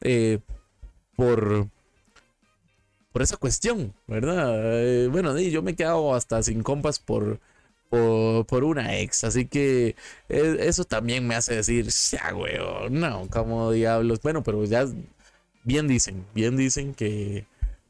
eh, 0.00 0.38
por, 1.16 1.68
por 3.18 3.24
esa 3.24 3.36
cuestión, 3.36 3.92
¿verdad? 4.06 4.60
Eh, 4.80 5.08
bueno, 5.08 5.36
yo 5.36 5.60
me 5.60 5.72
he 5.72 5.74
quedado 5.74 6.14
hasta 6.14 6.40
sin 6.40 6.62
compas 6.62 7.00
por, 7.00 7.40
por, 7.90 8.62
una 8.62 8.96
ex, 8.96 9.24
así 9.24 9.46
que 9.46 9.96
eh, 10.28 10.56
eso 10.60 10.84
también 10.84 11.26
me 11.26 11.34
hace 11.34 11.56
decir, 11.56 11.88
ya, 11.88 12.30
güey, 12.30 12.58
no, 12.92 13.28
como 13.28 13.72
diablos. 13.72 14.20
Bueno, 14.22 14.44
pero 14.44 14.64
ya 14.66 14.86
bien 15.64 15.88
dicen, 15.88 16.26
bien 16.32 16.56
dicen 16.56 16.94
que, 16.94 17.44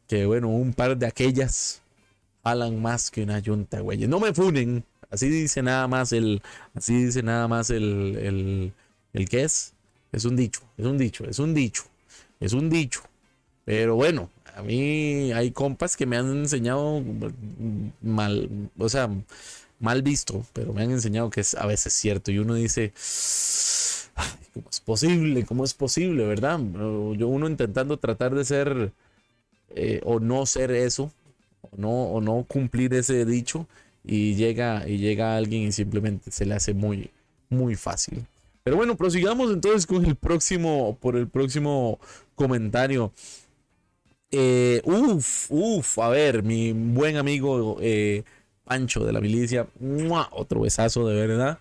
que 0.07 0.25
bueno, 0.25 0.49
un 0.49 0.73
par 0.73 0.97
de 0.97 1.07
aquellas 1.07 1.83
jalan 2.43 2.81
más 2.81 3.11
que 3.11 3.23
una 3.23 3.39
yunta, 3.39 3.81
güey. 3.81 4.07
No 4.07 4.21
me 4.21 4.33
funen, 4.33 4.83
así 5.11 5.29
dice 5.29 5.63
nada 5.63 5.89
más 5.89 6.13
el, 6.13 6.41
así 6.75 7.05
dice 7.05 7.23
nada 7.23 7.49
más 7.49 7.69
el, 7.69 8.17
el, 8.17 8.73
el 9.13 9.29
que 9.29 9.45
es. 9.45 9.75
Es 10.11 10.25
un 10.25 10.37
dicho, 10.37 10.63
es 10.79 10.87
un 10.87 10.97
dicho, 10.97 11.25
es 11.27 11.39
un 11.39 11.53
dicho, 11.53 11.85
es 12.41 12.55
un 12.55 12.71
dicho. 12.71 13.03
Pero 13.67 13.97
bueno, 13.97 14.31
a 14.59 14.63
mí 14.63 15.31
hay 15.33 15.53
compas 15.53 15.97
que 15.97 16.05
me 16.05 16.17
han 16.17 16.31
enseñado 16.31 17.01
mal, 18.03 18.51
o 18.77 18.89
sea, 18.89 19.09
mal 19.79 20.03
visto, 20.03 20.45
pero 20.53 20.73
me 20.73 20.83
han 20.83 20.91
enseñado 20.91 21.31
que 21.31 21.43
es 21.43 21.55
a 21.55 21.65
veces 21.65 21.93
cierto. 21.93 22.33
Y 22.33 22.41
uno 22.41 22.55
dice, 22.55 22.93
¿cómo 24.53 24.67
es 24.69 24.81
posible? 24.81 25.45
¿Cómo 25.45 25.65
es 25.65 25.75
posible, 25.75 26.27
verdad? 26.27 26.59
Yo 27.17 27.29
uno 27.29 27.49
intentando 27.49 27.99
tratar 27.99 28.35
de 28.35 28.45
ser 28.45 28.91
eh, 29.77 30.01
o 30.05 30.19
no 30.19 30.45
ser 30.45 30.73
eso, 30.73 31.13
o 31.63 31.77
no, 31.77 31.91
o 31.91 32.21
no 32.21 32.45
cumplir 32.49 32.93
ese 32.95 33.25
dicho, 33.25 33.69
y 34.05 34.35
llega, 34.35 34.89
y 34.89 34.99
llega 34.99 35.37
alguien 35.37 35.63
y 35.63 35.73
simplemente 35.73 36.33
se 36.33 36.47
le 36.47 36.55
hace 36.55 36.75
muy, 36.75 37.11
muy 37.49 37.77
fácil. 37.77 38.27
Pero 38.65 38.77
bueno, 38.77 38.97
prosigamos 38.97 39.53
entonces 39.53 39.87
con 39.87 40.05
el 40.05 40.17
próximo, 40.17 40.99
por 41.01 41.15
el 41.15 41.29
próximo 41.29 42.01
comentario. 42.35 43.13
Eh, 44.31 44.83
uf, 44.85 45.47
uf, 45.51 45.99
a 46.01 46.09
ver, 46.11 46.43
mi 46.43 46.73
buen 46.73 47.17
amigo 47.17 47.79
eh, 47.81 48.25
Pancho 48.65 49.05
de 49.05 49.13
la 49.13 49.21
milicia, 49.21 49.67
otro 50.33 50.61
besazo 50.61 51.07
de 51.09 51.15
verdad. 51.27 51.59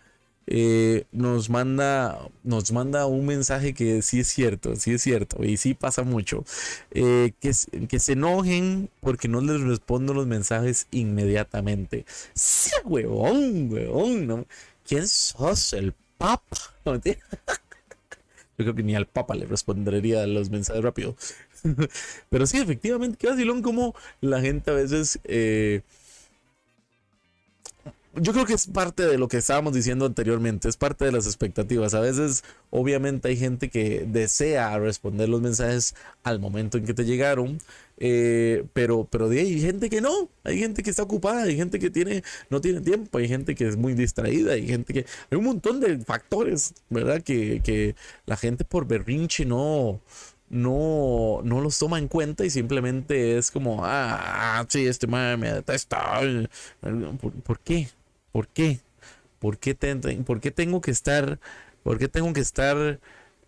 Eh, 0.50 1.06
nos 1.12 1.50
manda 1.50 2.20
nos 2.44 2.72
manda 2.72 3.06
un 3.06 3.26
mensaje 3.26 3.74
que 3.74 4.02
sí 4.02 4.22
es 4.22 4.28
cierto, 4.30 4.76
sí 4.78 4.94
es 4.94 5.02
cierto 5.02 5.44
y 5.44 5.58
sí 5.58 5.74
pasa 5.74 6.04
mucho. 6.04 6.44
que, 6.92 7.32
que 7.90 8.00
se 8.00 8.14
enojen 8.14 8.90
porque 9.02 9.28
no 9.28 9.42
les 9.42 9.62
respondo 9.62 10.14
los 10.14 10.28
mensajes 10.28 10.88
inmediatamente. 10.92 12.06
Sí, 12.34 12.72
huevón, 12.86 13.72
huevón. 13.72 14.48
¿Quién 14.86 15.08
sos? 15.08 15.74
El 15.74 15.94
Papa. 16.18 16.58
Yo 18.58 18.66
creo 18.66 18.76
que 18.76 18.84
ni 18.84 18.96
al 18.96 19.06
Papa 19.06 19.36
le 19.36 19.46
respondería 19.46 20.26
los 20.26 20.50
mensajes 20.50 20.84
rápido. 20.84 21.16
Pero 22.30 22.48
sí, 22.48 22.58
efectivamente, 22.58 23.18
qué 23.18 23.28
vacilón 23.28 23.62
como 23.62 23.96
la 24.22 24.42
gente 24.42 24.72
a 24.72 24.74
veces... 24.74 25.20
Eh, 25.24 25.82
yo 28.20 28.34
creo 28.34 28.46
que 28.46 28.54
es 28.54 28.68
parte 28.68 29.06
de 29.06 29.18
lo 29.18 29.28
que 29.28 29.38
estábamos 29.38 29.74
diciendo 29.74 30.06
anteriormente, 30.06 30.68
es 30.70 30.78
parte 30.78 31.06
de 31.06 31.12
las 31.12 31.26
expectativas. 31.28 31.94
A 31.94 32.00
veces, 32.00 32.44
obviamente, 32.70 33.28
hay 33.28 33.38
gente 33.38 33.70
que 33.70 34.06
desea 34.08 34.78
responder 34.80 35.30
los 35.30 35.42
mensajes 35.42 35.96
al 36.24 36.40
momento 36.40 36.78
en 36.78 36.86
que 36.86 36.94
te 36.94 37.06
llegaron, 37.06 37.60
eh, 37.98 38.66
pero, 38.74 39.08
pero 39.10 39.30
hay 39.30 39.60
gente 39.62 39.90
que 39.90 40.02
no, 40.02 40.30
hay 40.44 40.60
gente 40.60 40.84
que 40.84 40.90
está 40.90 41.04
ocupada, 41.04 41.44
hay 41.44 41.58
gente 41.58 41.80
que 41.80 41.90
tiene, 41.90 42.24
no 42.50 42.62
tiene 42.62 42.82
tiempo, 42.82 43.18
hay 43.18 43.28
gente 43.28 43.56
que 43.56 43.68
es 43.68 43.78
muy 43.78 43.94
distraída, 43.94 44.54
hay 44.54 44.68
gente 44.68 44.94
que, 44.94 45.06
hay 45.30 45.38
un 45.38 45.46
montón 45.46 45.80
de 45.80 46.00
factores, 46.00 46.74
¿verdad? 46.90 47.22
Que, 47.22 47.62
que 47.64 47.96
la 48.26 48.38
gente 48.38 48.66
por 48.66 48.88
berrinche 48.88 49.46
no, 49.46 50.00
no, 50.50 51.42
no 51.44 51.62
los 51.62 51.78
toma 51.78 52.00
en 52.00 52.08
cuenta 52.08 52.46
y 52.46 52.50
simplemente 52.50 53.38
es 53.38 53.52
como, 53.52 53.82
ah, 53.84 54.66
sí, 54.70 54.86
este 54.88 55.08
madre 55.08 55.38
me 55.38 55.52
detesta. 55.52 56.22
¿Por, 57.44 57.60
qué? 57.60 57.90
¿Por 58.32 58.48
qué? 58.48 58.80
¿Por 59.40 59.58
qué, 59.58 59.76
¿Por 59.76 60.40
qué 60.40 60.52
tengo 60.52 60.82
que 60.82 60.92
estar, 60.92 61.40
por 61.84 61.98
qué 62.00 62.08
tengo 62.08 62.34
que 62.34 62.42
estar 62.42 63.00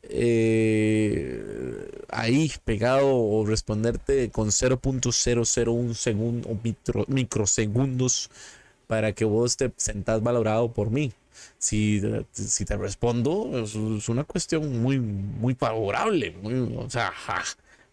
eh, 0.04 1.90
ahí 2.10 2.52
pegado 2.64 3.08
o 3.16 3.46
responderte 3.46 4.30
con 4.32 4.50
0.001 4.52 5.94
segundo 5.94 6.50
o 6.50 6.58
microsegundos 7.08 8.30
para 8.88 9.14
que 9.14 9.26
vos 9.26 9.58
te 9.58 9.72
sentás 9.78 10.22
valorado 10.22 10.72
por 10.74 10.90
mí? 10.92 11.14
Si, 11.58 12.02
si 12.32 12.66
te 12.66 12.78
respondo, 12.78 13.64
es, 13.64 13.76
una 13.76 14.24
cuestión 14.24 14.82
muy, 14.82 15.00
muy 15.00 15.56
favorable. 15.56 16.36
o 16.78 16.90
sea, 16.90 17.14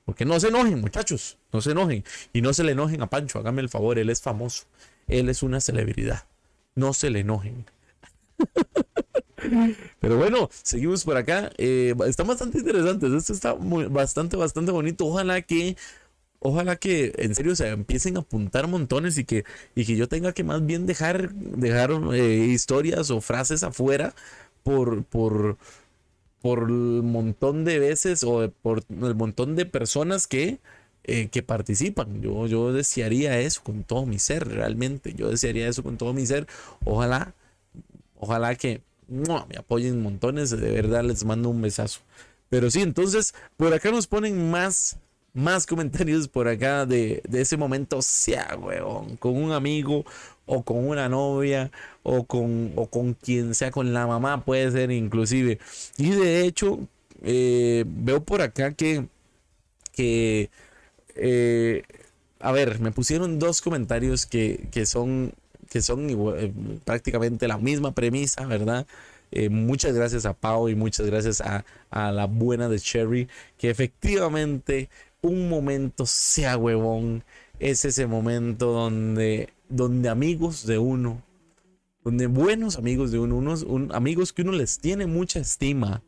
porque 0.05 0.25
no 0.25 0.39
se 0.39 0.49
enojen, 0.49 0.81
muchachos, 0.81 1.37
no 1.53 1.61
se 1.61 1.73
enojen. 1.73 2.05
Y 2.33 2.41
no 2.41 2.53
se 2.53 2.65
le 2.65 2.73
enojen 2.73 3.03
a 3.03 3.11
Pancho, 3.11 3.39
hágame 3.39 3.63
el 3.63 3.69
favor, 3.69 3.99
él 3.99 4.11
es 4.11 4.23
famoso, 4.23 4.65
él 5.09 5.29
es 5.29 5.43
una 5.43 5.61
celebridad. 5.61 6.25
No 6.75 6.93
se 6.93 7.11
le 7.11 7.21
enojen. 7.21 7.65
Pero 10.01 10.17
bueno, 10.17 10.49
seguimos 10.63 11.05
por 11.05 11.17
acá. 11.17 11.51
Eh, 11.59 11.95
están 12.07 12.27
bastante 12.27 12.59
interesantes. 12.59 13.13
Esto 13.13 13.33
está 13.33 13.55
bastante, 13.55 14.37
bastante 14.37 14.73
bonito. 14.73 15.07
Ojalá 15.07 15.43
que 15.43 15.77
ojalá 16.47 16.77
que 16.77 17.13
en 17.19 17.35
serio 17.35 17.57
se 17.57 17.69
empiecen 17.69 18.17
a 18.17 18.21
apuntar 18.21 18.69
montones 18.69 19.19
y 19.19 19.25
que, 19.25 19.45
y 19.75 19.85
que 19.85 19.97
yo 19.97 20.09
tenga 20.09 20.33
que 20.33 20.45
más 20.45 20.65
bien 20.65 20.87
dejar, 20.87 21.33
dejar 21.35 21.91
eh, 22.13 22.47
historias 22.49 23.11
o 23.11 23.21
frases 23.21 23.65
afuera 23.65 24.15
por, 24.63 25.05
por, 25.05 25.59
por 26.41 26.61
el 26.71 27.03
montón 27.03 27.65
de 27.65 27.79
veces 27.81 28.23
o 28.23 28.51
por 28.63 28.85
el 28.89 29.15
montón 29.17 29.57
de 29.57 29.67
personas 29.67 30.27
que, 30.27 30.61
eh, 31.05 31.29
que 31.29 31.43
participan. 31.43 32.23
Yo, 32.23 32.47
yo 32.47 32.73
desearía 32.73 33.41
eso 33.41 33.63
con 33.65 33.83
todo 33.83 34.07
mi 34.07 34.19
ser, 34.19 34.47
realmente. 34.49 35.15
Yo 35.15 35.29
desearía 35.31 35.69
eso 35.69 35.83
con 35.83 35.97
todo 35.99 36.13
mi 36.13 36.27
ser. 36.27 36.47
Ojalá, 36.85 37.35
ojalá 38.19 38.55
que 38.55 38.83
me 39.09 39.57
apoyen 39.59 40.03
montones. 40.03 40.51
De 40.51 40.71
verdad 40.71 41.05
les 41.05 41.25
mando 41.25 41.49
un 41.49 41.61
besazo. 41.61 42.01
Pero 42.49 42.71
sí, 42.71 42.83
entonces 42.83 43.35
por 43.57 43.75
acá 43.75 43.91
nos 43.91 44.07
ponen 44.07 44.51
más 44.51 44.99
más 45.37 45.67
comentarios 45.67 46.29
por 46.29 46.49
acá 46.49 46.87
de, 46.87 47.23
ese 47.33 47.57
momento 47.57 48.03
sea, 48.03 48.57
weón, 48.59 49.17
con 49.17 49.37
un 49.37 49.53
amigo 49.53 50.05
o 50.47 50.63
con 50.63 50.89
una 50.89 51.09
novia 51.09 51.71
o 52.03 52.25
con, 52.25 52.73
o 52.77 52.87
con 52.87 53.15
quien 53.15 53.55
sea, 53.55 53.71
con 53.71 53.93
la 53.93 54.07
mamá 54.07 54.45
puede 54.45 54.71
ser 54.73 54.91
inclusive. 54.91 55.59
Y 55.99 56.11
de 56.11 56.45
hecho, 56.47 56.81
eh, 57.23 57.85
veo 57.87 58.23
por 58.25 58.43
acá 58.43 58.73
que, 58.73 59.07
que 59.93 60.51
eh, 61.17 61.83
a 62.41 62.53
ver, 62.53 62.81
me 62.81 62.93
pusieron 62.93 63.39
dos 63.39 63.61
comentarios 63.61 64.27
que, 64.27 64.69
son, 64.87 65.33
que 65.71 65.83
son 65.83 66.09
eh, 66.39 66.53
prácticamente 66.85 67.49
la 67.49 67.59
misma 67.59 67.93
premisa, 67.93 68.47
¿verdad? 68.47 68.87
Muchas 69.51 69.95
gracias 69.95 70.25
a 70.25 70.33
Pau 70.35 70.69
y 70.69 70.75
muchas 70.75 71.07
gracias 71.07 71.41
a, 71.41 71.65
a, 71.91 72.13
la 72.13 72.27
buena 72.27 72.69
de 72.69 72.79
Cherry, 72.79 73.29
que 73.59 73.71
efectivamente 73.71 74.89
un 75.21 75.49
momento 75.49 76.07
sea 76.07 76.57
huevón, 76.57 77.25
es 77.59 77.85
ese 77.85 78.07
momento 78.07 78.73
donde, 78.73 79.51
donde 79.69 80.09
amigos 80.09 80.67
de 80.67 80.79
uno, 80.79 81.23
donde 82.05 82.27
buenos 82.27 82.77
amigos 82.77 83.11
de 83.11 83.19
uno, 83.19 83.37
unos 83.37 83.67
amigos 83.93 84.33
que 84.33 84.43
uno 84.43 84.53
les 84.53 84.79
tiene 84.79 85.07
mucha 85.07 85.41
estima, 85.41 86.03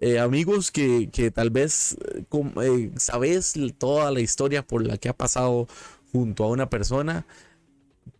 eh, 0.00 0.18
amigos 0.18 0.72
que, 0.72 1.08
tal 1.32 1.50
vez 1.50 1.96
eh, 2.14 2.24
eh, 2.62 2.90
sabes 2.96 3.54
toda 3.78 4.10
la 4.10 4.20
historia 4.20 4.66
por 4.66 4.84
la 4.84 4.96
que 4.96 5.08
ha 5.08 5.16
pasado 5.16 5.68
junto 6.10 6.44
a 6.44 6.48
una 6.48 6.68
persona, 6.68 7.24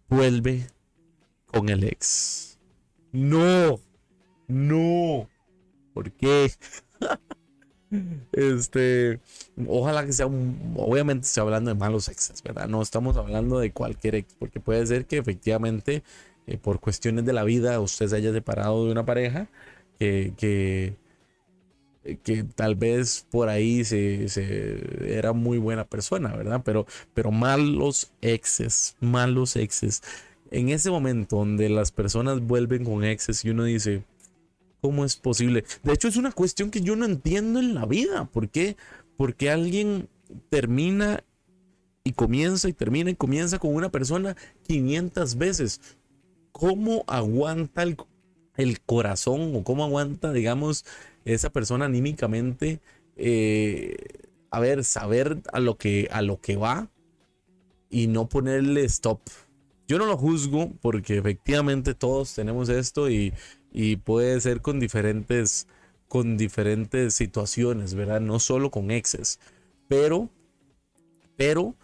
vuelve 0.08 0.68
con 1.46 1.68
el 1.68 1.82
ex. 1.82 2.58
No, 3.10 3.80
no. 4.52 5.28
¿Por 5.94 6.12
qué? 6.12 6.52
Este, 8.32 9.20
ojalá 9.68 10.06
que 10.06 10.14
sea 10.14 10.26
un, 10.26 10.74
obviamente 10.76 11.26
estoy 11.26 11.42
hablando 11.42 11.70
de 11.70 11.78
malos 11.78 12.08
exes, 12.08 12.42
¿verdad? 12.42 12.66
No 12.66 12.80
estamos 12.80 13.18
hablando 13.18 13.58
de 13.58 13.70
cualquier 13.72 14.14
ex, 14.14 14.34
porque 14.38 14.60
puede 14.60 14.86
ser 14.86 15.04
que 15.04 15.18
efectivamente 15.18 16.02
eh, 16.46 16.56
por 16.56 16.80
cuestiones 16.80 17.26
de 17.26 17.34
la 17.34 17.44
vida 17.44 17.78
usted 17.80 18.08
se 18.08 18.16
haya 18.16 18.32
separado 18.32 18.86
de 18.86 18.92
una 18.92 19.04
pareja 19.04 19.48
que, 19.98 20.32
que, 20.38 20.96
que 22.22 22.44
tal 22.44 22.74
vez 22.76 23.26
por 23.30 23.48
ahí 23.48 23.84
se, 23.84 24.28
se, 24.28 25.16
era 25.18 25.32
muy 25.32 25.58
buena 25.58 25.84
persona, 25.84 26.34
¿verdad? 26.34 26.62
Pero, 26.64 26.86
pero 27.14 27.30
malos 27.30 28.10
exes, 28.22 28.96
malos 29.00 29.54
exes. 29.56 30.02
En 30.50 30.68
ese 30.70 30.90
momento 30.90 31.36
donde 31.36 31.68
las 31.68 31.92
personas 31.92 32.40
vuelven 32.40 32.84
con 32.84 33.04
exes 33.04 33.44
y 33.44 33.50
uno 33.50 33.64
dice, 33.64 34.02
¿Cómo 34.82 35.04
es 35.04 35.14
posible? 35.14 35.64
De 35.84 35.92
hecho, 35.92 36.08
es 36.08 36.16
una 36.16 36.32
cuestión 36.32 36.72
que 36.72 36.80
yo 36.80 36.96
no 36.96 37.04
entiendo 37.04 37.60
en 37.60 37.72
la 37.72 37.86
vida. 37.86 38.24
¿Por 38.24 38.48
qué? 38.48 38.76
Porque 39.16 39.48
alguien 39.48 40.08
termina 40.50 41.22
y 42.02 42.14
comienza 42.14 42.68
y 42.68 42.72
termina 42.72 43.10
y 43.10 43.14
comienza 43.14 43.60
con 43.60 43.76
una 43.76 43.92
persona 43.92 44.36
500 44.66 45.36
veces. 45.36 45.80
¿Cómo 46.50 47.04
aguanta 47.06 47.84
el, 47.84 48.80
corazón 48.80 49.54
o 49.54 49.62
cómo 49.62 49.84
aguanta, 49.84 50.32
digamos, 50.32 50.84
esa 51.24 51.50
persona 51.50 51.84
anímicamente? 51.84 52.80
Eh, 53.14 53.96
a 54.50 54.58
ver, 54.58 54.82
saber 54.82 55.42
a 55.52 55.60
lo, 55.60 55.78
que, 55.78 56.08
a 56.10 56.22
lo 56.22 56.40
que 56.40 56.56
va 56.56 56.90
y 57.88 58.08
no 58.08 58.28
ponerle 58.28 58.82
stop. 58.86 59.20
Yo 59.86 59.98
no 59.98 60.06
lo 60.06 60.18
juzgo 60.18 60.72
porque 60.80 61.18
efectivamente 61.18 61.94
todos 61.94 62.34
tenemos 62.34 62.68
esto 62.68 63.08
y, 63.08 63.32
y 63.72 63.96
puede 63.96 64.40
ser 64.40 64.60
con 64.60 64.80
diferentes 64.80 65.66
con 66.08 66.36
diferentes 66.36 67.14
situaciones, 67.14 67.94
¿verdad? 67.94 68.20
No 68.20 68.38
solo 68.38 68.70
con 68.70 68.90
exes, 68.90 69.38
pero 69.88 70.28
pero 71.36 71.74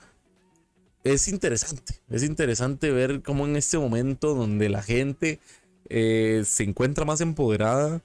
es 1.04 1.28
interesante, 1.28 1.94
es 2.10 2.22
interesante 2.22 2.90
ver 2.90 3.22
cómo 3.22 3.46
en 3.46 3.56
este 3.56 3.78
momento 3.78 4.34
donde 4.34 4.68
la 4.68 4.82
gente 4.82 5.40
eh, 5.88 6.42
se 6.46 6.64
encuentra 6.64 7.04
más 7.04 7.20
empoderada, 7.20 8.02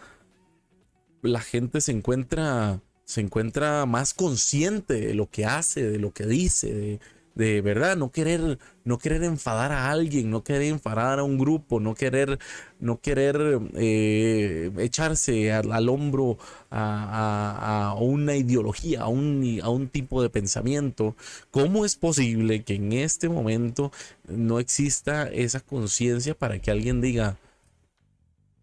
la 1.22 1.42
gente 1.42 1.82
se 1.82 1.92
encuentra 1.92 2.82
se 3.06 3.22
encuentra 3.22 3.86
más 3.86 4.14
consciente 4.14 4.94
de 4.94 5.14
lo 5.14 5.30
que 5.30 5.46
hace, 5.46 5.84
de 5.90 6.00
lo 6.00 6.14
que 6.14 6.26
dice, 6.26 6.74
de, 6.74 7.00
de 7.36 7.62
verdad 7.62 7.98
no 7.98 8.12
querer 8.12 8.60
no 8.84 8.98
querer 8.98 9.24
enfadar 9.24 9.72
a 9.72 9.90
alguien 9.90 10.30
no 10.30 10.44
querer 10.44 10.64
enfadar 10.64 11.20
a 11.20 11.24
un 11.24 11.38
grupo 11.38 11.80
no 11.80 11.96
querer 11.96 12.40
no 12.84 13.00
querer 13.00 13.60
eh, 13.76 14.72
echarse 14.78 15.54
al, 15.54 15.90
hombro 15.90 16.38
a, 16.70 17.96
una 18.00 18.36
ideología 18.36 19.04
a 19.04 19.08
un, 19.08 19.60
a 19.64 19.70
un 19.70 19.88
tipo 19.88 20.22
de 20.22 20.30
pensamiento. 20.30 21.16
Cómo 21.50 21.86
es 21.86 21.96
posible 21.96 22.64
que 22.64 22.76
en 22.76 22.92
este 22.92 23.30
momento 23.30 23.92
no 24.28 24.60
exista 24.60 25.30
esa 25.30 25.62
conciencia 25.62 26.36
para 26.36 26.60
que 26.60 26.72
alguien 26.72 27.00
diga 27.02 27.38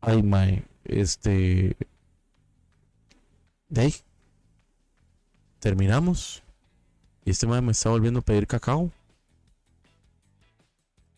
ay 0.02 0.22
mae 0.22 0.62
este 0.84 1.76
terminamos 5.60 6.42
este 7.30 7.46
madre 7.46 7.62
me 7.62 7.72
está 7.72 7.90
volviendo 7.90 8.20
a 8.20 8.22
pedir 8.22 8.46
cacao. 8.46 8.90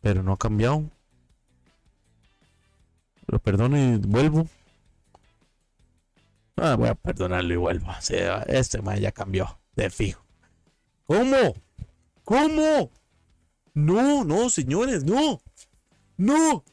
Pero 0.00 0.22
no 0.22 0.32
ha 0.32 0.38
cambiado. 0.38 0.84
Lo 3.26 3.38
perdono 3.38 3.78
y 3.78 3.96
vuelvo. 3.98 4.48
Ah, 6.56 6.76
voy 6.76 6.88
a 6.88 6.94
perdonarlo 6.94 7.54
y 7.54 7.56
vuelvo. 7.56 7.88
este 8.46 8.82
madre 8.82 9.00
ya 9.00 9.12
cambió. 9.12 9.58
De 9.74 9.90
fijo. 9.90 10.22
¿Cómo? 11.06 11.54
¿Cómo? 12.24 12.90
No, 13.74 14.24
no, 14.24 14.50
señores, 14.50 15.04
no. 15.04 15.40
No. 16.16 16.64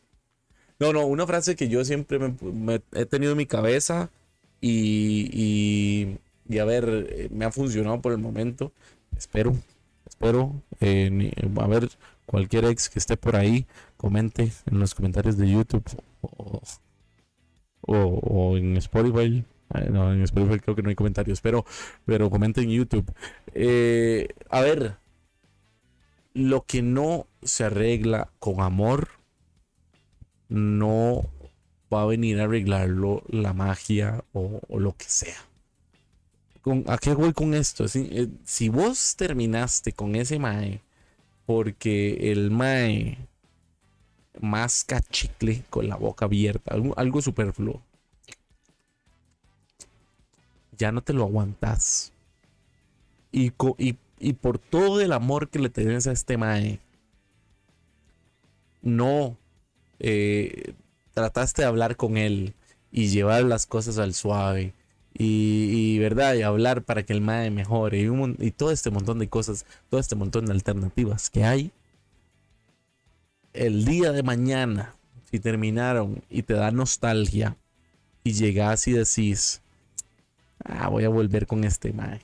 No, 0.80 0.94
no, 0.94 1.06
una 1.06 1.28
frase 1.28 1.56
que 1.56 1.68
yo 1.68 1.84
siempre 1.84 2.20
me, 2.20 2.82
he 2.94 3.06
tenido 3.06 3.34
en 3.34 3.38
mi 3.38 3.46
cabeza 3.46 4.10
y, 4.62 5.30
y, 5.34 6.20
y, 6.48 6.60
a 6.60 6.66
ver, 6.66 7.08
eh, 7.10 7.30
me 7.32 7.46
ha 7.46 7.52
funcionado 7.52 8.02
por 8.02 8.14
el 8.14 8.18
momento 8.18 8.72
espero, 9.18 9.56
espero, 10.08 10.62
eh, 10.80 11.32
a 11.60 11.68
ver 11.68 11.90
cualquier 12.26 12.66
ex 12.66 12.90
que 12.90 13.00
esté 13.00 13.18
por 13.18 13.36
ahí, 13.36 13.66
comente 13.98 14.52
en 14.66 14.80
los 14.80 14.94
comentarios 14.94 15.38
de 15.38 15.50
YouTube 15.50 15.84
o, 17.82 18.58
en 18.58 18.78
Spotify. 18.78 19.44
No, 19.92 20.12
en 20.12 20.24
Spotify 20.24 20.60
creo 20.60 20.76
que 20.76 20.82
no 20.82 20.90
hay 20.90 20.96
comentarios, 20.96 21.42
pero, 21.42 21.66
pero 22.06 22.30
comente 22.30 22.62
en 22.62 22.70
YouTube. 22.70 23.12
Eh, 23.54 24.30
a 24.50 24.62
ver, 24.62 24.98
lo 26.34 26.66
que 26.66 26.82
no 26.82 27.28
se 27.44 27.66
arregla 27.66 28.32
con 28.40 28.62
amor, 28.62 29.10
no 30.48 31.30
va 31.94 32.04
a 32.04 32.06
venir 32.06 32.40
a 32.40 32.46
arreglarlo 32.46 33.24
la 33.28 33.54
magia 33.54 34.24
o, 34.34 34.62
lo 34.70 34.96
que 34.96 35.06
sea. 35.06 35.49
¿Con, 36.62 36.84
¿A 36.88 36.98
qué 36.98 37.14
voy 37.14 37.34
con 37.34 37.54
esto? 37.54 37.88
Si, 37.88 38.10
eh, 38.12 38.28
si 38.44 38.70
vos 38.70 39.16
terminaste 39.16 39.94
con 39.94 40.16
ese 40.16 40.40
mae 40.40 40.82
porque 41.46 42.32
el 42.32 42.52
mae 42.52 43.18
masca 44.40 45.02
chicle 45.02 45.64
con 45.70 45.90
la 45.90 45.96
boca 45.96 46.26
abierta, 46.26 46.76
algo, 46.96 47.22
superfluo, 47.22 47.82
ya 50.78 50.92
no 50.92 51.02
te 51.02 51.14
lo 51.14 51.24
aguantas. 51.24 52.14
Y, 53.32 53.52
y, 53.78 53.98
y, 54.20 54.34
por 54.34 54.60
todo 54.60 55.02
el 55.02 55.12
amor 55.12 55.50
que 55.50 55.60
le 55.60 55.70
tenés 55.70 56.08
a 56.08 56.12
este 56.12 56.38
mae, 56.38 56.80
no 58.82 59.38
eh, 60.00 60.74
trataste 61.14 61.64
de 61.64 61.68
hablar 61.68 61.96
con 61.96 62.18
él 62.18 62.54
y 62.92 63.08
llevar 63.08 63.44
las 63.44 63.66
cosas 63.66 63.98
al 63.98 64.14
suave 64.14 64.74
y, 65.14 65.98
verdad 66.00 66.36
y 66.36 66.44
hablar 66.44 66.84
para 66.84 67.04
que 67.04 67.14
el 67.14 67.22
mae 67.22 67.52
mejore 67.52 68.00
y, 68.00 68.52
todo 68.52 68.72
este 68.72 68.90
montón 68.90 69.20
de 69.20 69.28
cosas, 69.28 69.66
todo 69.90 70.00
este 70.00 70.16
montón 70.16 70.46
de 70.46 70.54
alternativas 70.54 71.30
que 71.30 71.44
hay. 71.44 71.72
El 73.54 73.86
día 73.86 74.12
de 74.12 74.24
mañana, 74.24 74.96
si 75.30 75.40
terminaron 75.40 76.24
y 76.30 76.44
te 76.44 76.54
da 76.54 76.72
nostalgia 76.72 77.58
y 78.24 78.34
llegas 78.34 78.88
y 78.88 78.94
decís, 78.94 79.62
ah, 80.64 80.90
voy 80.90 81.04
a 81.04 81.10
volver 81.10 81.48
con 81.48 81.64
este 81.64 81.92
mae. 81.92 82.22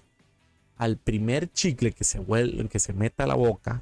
Al 0.78 0.98
primer 0.98 1.52
chicle 1.52 1.92
que 1.92 2.04
se, 2.04 2.22
que 2.70 2.80
se 2.80 2.94
meta 2.94 3.24
a 3.24 3.28
la 3.28 3.36
boca, 3.36 3.82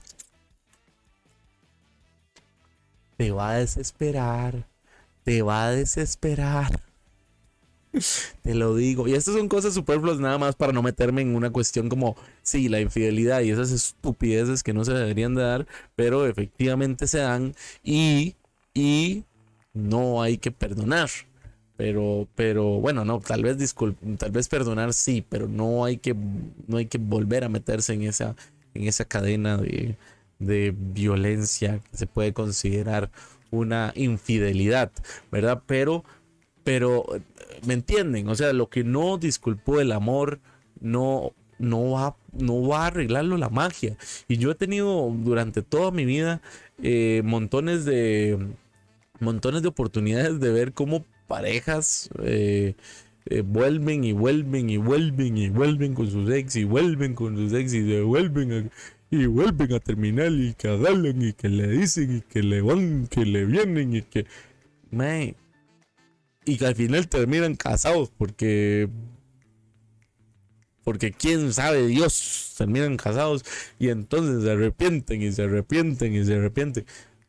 te 3.18 3.32
va 3.32 3.52
a 3.52 3.58
desesperar 3.58 4.66
te 5.24 5.42
va 5.42 5.66
a 5.66 5.72
desesperar. 5.72 6.80
Te 8.42 8.56
lo 8.56 8.76
digo. 8.76 9.08
Y 9.08 9.14
estas 9.14 9.36
son 9.36 9.48
cosas 9.48 9.74
superfluas 9.74 10.20
nada 10.20 10.38
más 10.38 10.56
para 10.56 10.74
no 10.74 10.82
meterme 10.82 11.22
en 11.22 11.36
una 11.36 11.52
cuestión 11.52 11.90
como, 11.90 12.16
sí, 12.42 12.70
la 12.70 12.80
infidelidad 12.82 13.42
y 13.42 13.52
esas 13.52 13.72
estupideces 13.72 14.64
que 14.64 14.74
no 14.74 14.84
se 14.86 14.94
deberían 14.94 15.36
de 15.36 15.44
dar, 15.44 15.68
pero 15.96 16.26
efectivamente 16.28 17.08
se 17.08 17.20
dan 17.20 17.56
y, 17.84 18.36
y 18.74 19.24
no 19.74 20.22
hay 20.22 20.38
que 20.38 20.52
perdonar. 20.52 21.10
Pero, 21.76 22.28
pero 22.36 22.80
bueno, 22.80 23.04
no, 23.04 23.20
tal 23.20 23.44
vez 23.44 23.58
tal 24.18 24.32
vez 24.32 24.48
perdonar 24.48 24.94
sí, 24.94 25.26
pero 25.28 25.48
no 25.48 25.86
hay 25.86 25.98
que, 25.98 26.16
no 26.68 26.78
hay 26.78 26.86
que 26.86 27.00
volver 27.00 27.44
a 27.44 27.50
meterse 27.50 27.94
en 27.94 28.04
esa, 28.04 28.36
en 28.76 28.88
esa 28.88 29.06
cadena 29.06 29.58
de, 29.58 29.98
de 30.40 30.74
violencia 30.78 31.80
que 31.90 31.98
se 31.98 32.06
puede 32.08 32.32
considerar 32.34 33.10
una 33.50 33.92
infidelidad, 33.96 34.92
¿verdad? 35.32 35.64
Pero, 35.66 36.04
pero, 36.64 37.06
¿me 37.66 37.74
entienden? 37.74 38.28
O 38.30 38.36
sea, 38.36 38.54
lo 38.54 38.70
que 38.70 38.84
no 38.84 39.18
disculpó 39.18 39.80
el 39.80 39.92
amor, 39.92 40.39
no, 40.80 41.34
no 41.60 41.92
va, 41.92 42.16
no 42.32 42.68
va 42.68 42.84
a 42.84 42.88
arreglarlo 42.88 43.38
la 43.38 43.50
magia. 43.50 43.98
Y 44.28 44.38
yo 44.38 44.52
he 44.52 44.56
tenido 44.56 45.12
durante 45.24 45.62
toda 45.62 45.92
mi 45.92 46.06
vida 46.06 46.42
eh, 46.82 47.22
montones 47.24 47.86
de, 47.86 48.38
montones 49.20 49.62
de 49.62 49.70
oportunidades 49.70 50.39
de 50.39 50.52
ver 50.52 50.74
cómo 50.74 51.06
parejas 51.28 52.10
eh, 52.24 52.76
eh, 53.26 53.42
vuelven 53.42 54.04
y 54.04 54.12
vuelven 54.12 54.70
y 54.70 54.78
vuelven 54.78 55.38
y 55.38 55.50
vuelven 55.50 55.94
con 55.94 56.12
sus 56.12 56.30
ex 56.30 56.56
y 56.58 56.66
vuelven 56.66 57.16
con 57.16 57.38
sus 57.38 57.54
ex 57.54 57.74
y 57.74 57.82
devuelven 57.82 58.52
a, 58.52 58.70
y 59.16 59.26
vuelven 59.28 59.74
a 59.74 59.80
terminar 59.80 60.32
y 60.32 60.54
que 60.56 60.68
agarran 60.68 61.22
y 61.22 61.34
que 61.34 61.48
le 61.48 61.68
dicen 61.68 62.18
y 62.18 62.22
que 62.22 62.44
le 62.44 62.62
van, 62.62 63.08
que 63.08 63.26
le 63.26 63.46
vienen 63.46 63.96
y 63.96 64.02
que... 64.02 64.26
y 66.46 66.58
que 66.58 66.66
al 66.66 66.76
final 66.76 67.08
terminan 67.08 67.56
casados 67.56 68.12
porque... 68.18 68.90
Porque 70.84 71.14
quién 71.14 71.54
sabe 71.54 71.88
Dios, 71.88 72.56
terminan 72.58 72.98
casados 72.98 73.46
y 73.80 73.88
entonces 73.88 74.44
se 74.44 74.52
arrepienten 74.52 75.22
y 75.22 75.32
se 75.32 75.44
arrepienten 75.44 76.14
y 76.14 76.26
se 76.26 76.36
arrepienten. 76.36 76.86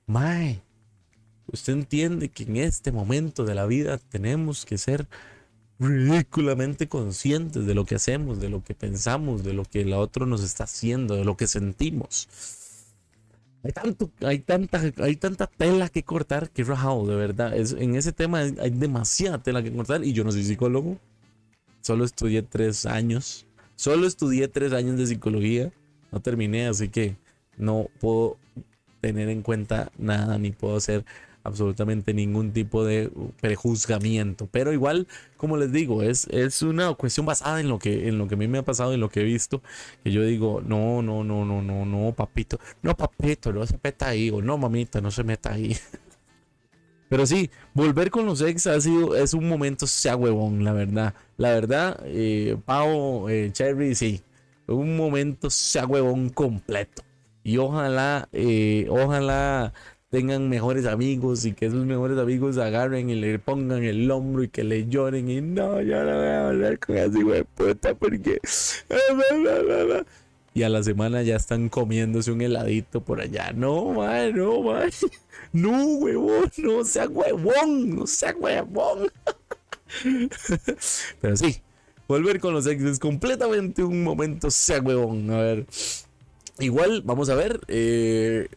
Mae, 0.07 0.61
usted 1.47 1.75
entiende 1.75 2.31
que 2.31 2.43
en 2.43 2.57
este 2.57 2.91
momento 2.91 3.45
de 3.45 3.55
la 3.55 3.67
vida 3.67 3.99
tenemos 3.99 4.65
que 4.65 4.77
ser 4.77 5.07
ridículamente 5.79 6.89
conscientes 6.89 7.65
de 7.65 7.75
lo 7.75 7.85
que 7.85 7.95
hacemos, 7.95 8.41
de 8.41 8.49
lo 8.49 8.63
que 8.63 8.75
pensamos, 8.75 9.45
de 9.45 9.55
lo 9.55 9.65
que 9.65 9.83
el 9.83 9.93
otro 9.93 10.27
nos 10.27 10.43
está 10.43 10.65
haciendo, 10.65 11.15
de 11.15 11.25
lo 11.25 11.37
que 11.37 11.47
sentimos. 11.47 12.29
Hay, 13.65 13.73
tanto, 13.73 14.11
hay, 14.21 14.41
tanta, 14.41 14.81
hay 14.99 15.17
tanta 15.17 15.47
tela 15.47 15.89
que 15.89 16.03
cortar 16.03 16.51
que 16.51 16.65
rajado, 16.65 17.07
de 17.07 17.17
verdad. 17.17 17.57
Es, 17.57 17.73
en 17.73 17.95
ese 17.95 18.13
tema 18.13 18.41
hay 18.41 18.71
demasiada 18.71 19.43
tela 19.43 19.63
que 19.63 19.73
cortar 19.73 20.05
y 20.05 20.13
yo 20.13 20.23
no 20.23 20.33
soy 20.33 20.45
psicólogo. 20.45 20.99
Solo 21.81 22.05
estudié 22.05 22.43
tres 22.43 22.85
años. 22.85 23.47
Solo 23.75 24.07
estudié 24.07 24.49
tres 24.49 24.75
años 24.75 24.99
de 24.99 25.07
psicología. 25.07 25.73
No 26.13 26.21
terminé, 26.21 26.67
así 26.67 26.91
que 26.91 27.17
no 27.57 27.89
puedo 28.01 28.37
tener 29.01 29.31
en 29.31 29.41
cuenta 29.41 29.91
nada 29.97 30.39
ni 30.39 30.51
puedo 30.53 30.77
hacer 30.77 31.05
absolutamente 31.45 32.13
ningún 32.13 32.53
tipo 32.53 32.85
de 32.85 33.11
prejuzgamiento. 33.41 34.49
Pero 34.51 34.73
igual, 34.73 35.07
como 35.37 35.57
les 35.57 35.71
digo, 35.71 36.03
es, 36.03 36.27
es 36.31 36.63
una 36.63 36.93
cuestión 36.95 37.27
basada 37.27 37.61
en 37.61 37.69
lo, 37.69 37.79
que, 37.79 38.09
en 38.09 38.19
lo 38.19 38.27
que 38.27 38.35
a 38.35 38.39
mí 38.39 38.49
me 38.49 38.59
ha 38.59 38.65
pasado, 38.65 38.93
en 38.93 39.01
lo 39.01 39.11
que 39.11 39.21
he 39.21 39.25
visto, 39.25 39.63
que 40.03 40.11
yo 40.11 40.23
digo, 40.23 40.63
no, 40.67 41.03
no, 41.03 41.23
no, 41.23 41.45
no, 41.45 41.63
no, 41.63 41.85
no, 41.85 42.13
papito, 42.13 42.59
no, 42.83 42.97
papito, 42.97 43.53
no 43.53 43.67
se 43.67 43.79
meta 43.83 44.09
ahí, 44.09 44.31
no, 44.31 44.59
mamita, 44.59 45.01
no 45.01 45.11
se 45.11 45.23
meta 45.23 45.53
ahí. 45.53 45.77
Pero 47.09 47.27
sí, 47.27 47.51
volver 47.75 48.11
con 48.11 48.27
los 48.27 48.41
ex 48.41 48.67
ha 48.67 48.81
sido, 48.81 49.15
es 49.15 49.35
un 49.35 49.49
momento 49.49 49.87
sea 49.87 50.17
huevón, 50.17 50.65
la 50.65 50.73
verdad. 50.73 51.15
La 51.37 51.51
verdad, 51.51 52.01
eh, 52.07 52.57
Pau, 52.65 53.29
eh, 53.29 53.51
Cherry, 53.53 53.95
sí, 53.95 54.23
un 54.67 54.97
momento 54.97 55.51
sea 55.51 55.87
huevón 55.87 56.31
completo. 56.31 57.03
Y 57.45 57.59
ojalá, 57.59 58.29
eh, 58.33 58.87
ojalá 58.89 59.75
tengan 60.15 60.49
mejores 60.49 60.87
amigos 60.87 61.45
y 61.45 61.55
que 61.55 61.67
esos 61.67 61.85
mejores 61.85 62.17
amigos 62.19 62.57
agarren 62.57 63.11
y 63.11 63.17
le 63.17 63.41
pongan 63.41 63.83
el 63.83 64.09
hombro 64.13 64.45
y 64.45 64.49
que 64.49 64.63
le 64.63 64.87
lloren 64.87 65.29
y 65.29 65.41
no, 65.41 65.83
yo 65.83 66.05
no 66.05 66.17
voy 66.17 66.27
a 66.27 66.49
hablar 66.51 66.79
con 66.79 66.97
ese 66.97 67.21
güey 67.21 67.43
puta 67.43 67.97
porque... 67.97 68.39
Y 70.55 70.63
a 70.63 70.69
la 70.69 70.85
semana 70.85 71.23
ya 71.23 71.35
están 71.35 71.69
comiéndose 71.69 72.31
un 72.31 72.43
heladito 72.43 73.01
por 73.01 73.21
allá. 73.21 73.53
No, 73.53 73.87
man, 73.93 74.37
no, 74.37 74.63
man. 74.63 74.89
No, 75.53 75.85
huevón, 75.85 76.51
no 76.59 76.85
sea 76.85 77.09
huevón, 77.09 77.97
no 77.97 78.07
sea 78.07 78.37
huevón. 78.37 79.09
Pero 81.21 81.37
sí, 81.37 81.61
volver 82.07 82.39
con 82.39 82.55
los 82.55 82.67
ex 82.69 82.83
es 82.85 82.99
completamente 83.01 83.83
un 83.83 84.05
momento 84.05 84.49
sea 84.51 84.81
huevón. 84.81 85.29
A 85.31 85.39
ver, 85.39 85.67
igual, 86.61 87.03
vamos 87.05 87.31
a 87.31 87.35
ver. 87.35 87.61
Eh, 87.67 88.49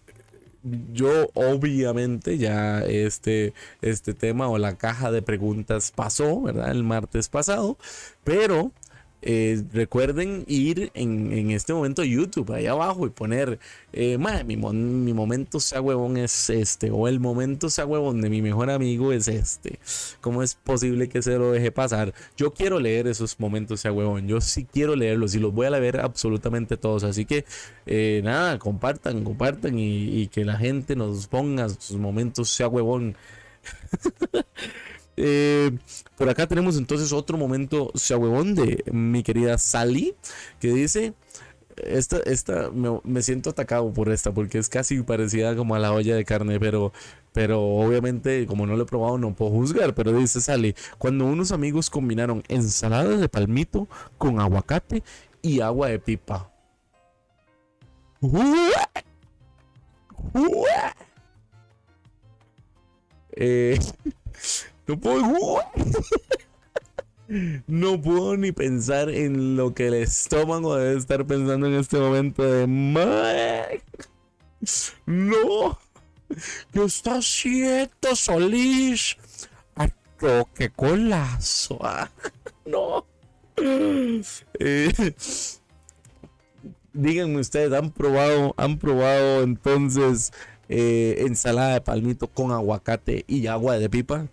yo 0.64 1.30
obviamente 1.34 2.38
ya 2.38 2.82
este, 2.82 3.54
este 3.82 4.14
tema 4.14 4.48
o 4.50 4.58
la 4.58 4.76
caja 4.76 5.12
de 5.12 5.22
preguntas 5.22 5.92
pasó, 5.92 6.42
¿verdad? 6.42 6.72
El 6.72 6.84
martes 6.84 7.30
pasado, 7.30 7.78
pero 8.24 8.72
eh, 9.22 9.64
recuerden 9.74 10.46
ir 10.48 10.92
en, 10.94 11.50
este 11.52 11.74
momento 11.74 12.04
a 12.04 12.06
YouTube, 12.06 12.52
ahí 12.54 12.68
abajo, 12.68 13.08
y 13.08 13.10
poner, 13.10 13.60
eh, 13.92 14.18
mi, 14.46 14.58
mi, 14.58 15.14
momento 15.14 15.60
sea 15.60 15.82
huevón 15.82 16.18
es 16.18 16.50
este, 16.50 16.92
o 16.92 17.08
el 17.08 17.20
momento 17.20 17.70
sea 17.70 17.86
huevón 17.86 18.22
de 18.22 18.30
mi 18.30 18.42
mejor 18.42 18.70
amigo 18.70 19.12
es 19.12 19.28
este. 19.28 19.80
¿Cómo 20.22 20.44
es 20.44 20.56
posible 20.56 21.10
que 21.10 21.22
se 21.22 21.38
lo 21.38 21.52
deje 21.52 21.72
pasar? 21.72 22.14
Yo 22.38 22.54
quiero 22.54 22.80
leer 22.80 23.08
esos 23.08 23.40
momentos 23.40 23.82
sea 23.82 23.92
huevón, 23.92 24.28
yo 24.28 24.40
sí 24.40 24.66
quiero 24.66 24.96
leerlos 24.96 25.34
y 25.36 25.40
los 25.40 25.54
voy 25.54 25.66
a 25.66 25.72
leer 25.72 26.00
absolutamente 26.00 26.78
todos. 26.78 27.04
Así 27.04 27.26
que, 27.26 27.46
eh, 27.86 28.22
nada, 28.24 28.60
compartan, 28.60 29.24
compartan 29.24 29.80
y, 29.80 30.22
y 30.22 30.28
que 30.28 30.46
la 30.46 30.58
gente 30.58 30.96
nos 30.96 31.28
ponga 31.28 31.70
sus 31.70 31.98
momentos 31.98 32.50
sea 32.50 32.68
huevón. 32.68 33.16
Eh, 35.18 35.72
por 36.16 36.30
acá 36.30 36.48
tenemos 36.48 36.78
entonces 36.78 37.12
otro 37.12 37.38
momento 37.38 37.92
huevón 38.10 38.54
de 38.54 38.84
mi 38.92 39.24
querida 39.24 39.58
Sally, 39.58 40.16
que 40.60 40.72
dice, 40.72 41.14
esta, 41.76 42.18
esta, 42.20 42.70
me, 42.72 43.22
siento 43.22 43.50
atacado 43.50 43.92
por 43.92 44.10
esta, 44.10 44.32
porque 44.32 44.60
es 44.60 44.70
casi 44.70 45.02
parecida 45.02 45.56
como 45.56 45.76
a 45.76 45.80
la 45.80 45.92
olla 45.92 46.16
de 46.16 46.24
carne, 46.24 46.60
pero, 46.60 46.94
pero 47.34 47.62
obviamente 47.62 48.46
como 48.46 48.66
no 48.68 48.76
lo 48.76 48.84
he 48.84 48.86
probado 48.86 49.18
no 49.18 49.36
puedo 49.36 49.52
juzgar, 49.52 49.96
pero 49.96 50.14
dice 50.14 50.40
Sally, 50.40 50.76
cuando 50.98 51.26
unos 51.26 51.52
amigos 51.52 51.90
combinaron 51.90 52.44
ensalada 52.48 53.18
de 53.18 53.30
palmito 53.30 53.88
con 54.18 54.40
aguacate 54.40 55.04
y 55.42 55.62
agua 55.62 55.90
de 55.90 56.00
pipa. 56.00 56.52
Eh, 63.32 63.80
no 64.88 65.00
puedo. 65.00 65.62
No 67.68 68.02
puedo 68.02 68.38
ni 68.38 68.54
pensar 68.54 69.10
en 69.10 69.58
lo 69.58 69.74
que 69.74 69.88
el 69.88 69.96
estómago 69.96 70.78
debe 70.78 70.98
estar 70.98 71.26
pensando 71.26 71.68
en 71.68 71.74
este 71.74 71.98
momento 71.98 72.42
de 72.42 72.66
No. 75.06 75.78
¿Qué 76.72 76.84
está 76.84 77.18
haciendo, 77.18 78.16
Solís? 78.16 79.18
¡Qué 80.20 80.44
qué 80.56 80.70
colazo! 80.70 81.80
no. 82.66 83.06
Eh, 83.58 84.94
díganme 86.94 87.40
ustedes, 87.40 87.74
¿han 87.74 87.92
probado, 87.92 88.54
han 88.58 88.80
probado 88.80 89.44
entonces 89.44 90.32
eh, 90.70 91.18
ensalada 91.20 91.74
de 91.74 91.82
palmito 91.82 92.28
con 92.28 92.52
aguacate 92.52 93.26
y 93.28 93.48
agua 93.48 93.78
de 93.78 93.90
pipa? 93.90 94.28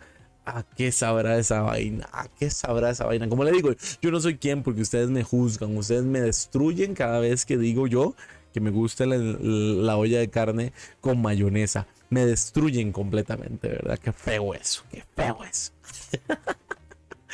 ¿A 0.46 0.62
qué 0.62 0.92
sabrá 0.92 1.38
esa 1.38 1.62
vaina? 1.62 2.08
¿A 2.12 2.28
qué 2.28 2.50
sabrá 2.50 2.90
esa 2.90 3.06
vaina? 3.06 3.28
Como 3.28 3.44
le 3.44 3.52
digo, 3.52 3.70
yo 4.02 4.10
no 4.10 4.20
soy 4.20 4.36
quien 4.36 4.62
porque 4.62 4.82
ustedes 4.82 5.08
me 5.08 5.24
juzgan, 5.24 5.76
ustedes 5.76 6.04
me 6.04 6.20
destruyen 6.20 6.94
cada 6.94 7.18
vez 7.18 7.46
que 7.46 7.56
digo 7.56 7.86
yo 7.86 8.14
que 8.54 8.60
me 8.60 8.70
gusta 8.70 9.04
la, 9.04 9.96
olla 9.96 10.20
de 10.20 10.30
carne 10.30 10.72
con 11.00 11.20
mayonesa. 11.20 11.88
Me 12.08 12.24
destruyen 12.24 12.92
completamente, 12.92 13.68
¿verdad? 13.68 13.98
Qué 13.98 14.12
feo 14.12 14.54
eso, 14.54 14.84
qué 14.92 15.02
feo 15.16 15.38
eso. 15.42 15.72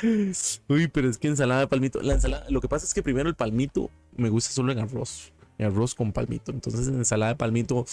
Uy, 0.68 0.88
pero 0.88 1.10
es 1.10 1.18
que 1.18 1.28
ensalada 1.28 1.60
de 1.60 1.66
palmito. 1.66 2.00
La 2.00 2.14
ensalada, 2.14 2.46
lo 2.48 2.62
que 2.62 2.68
pasa 2.68 2.86
es 2.86 2.94
que 2.94 3.02
primero 3.02 3.28
el 3.28 3.34
palmito 3.34 3.90
me 4.16 4.30
gusta 4.30 4.50
solo 4.50 4.72
en 4.72 4.78
arroz. 4.78 5.32
En 5.58 5.66
arroz 5.66 5.94
con 5.94 6.12
palmito. 6.12 6.52
Entonces 6.52 6.88
en 6.88 6.94
ensalada 6.94 7.32
de 7.32 7.36
palmito, 7.36 7.84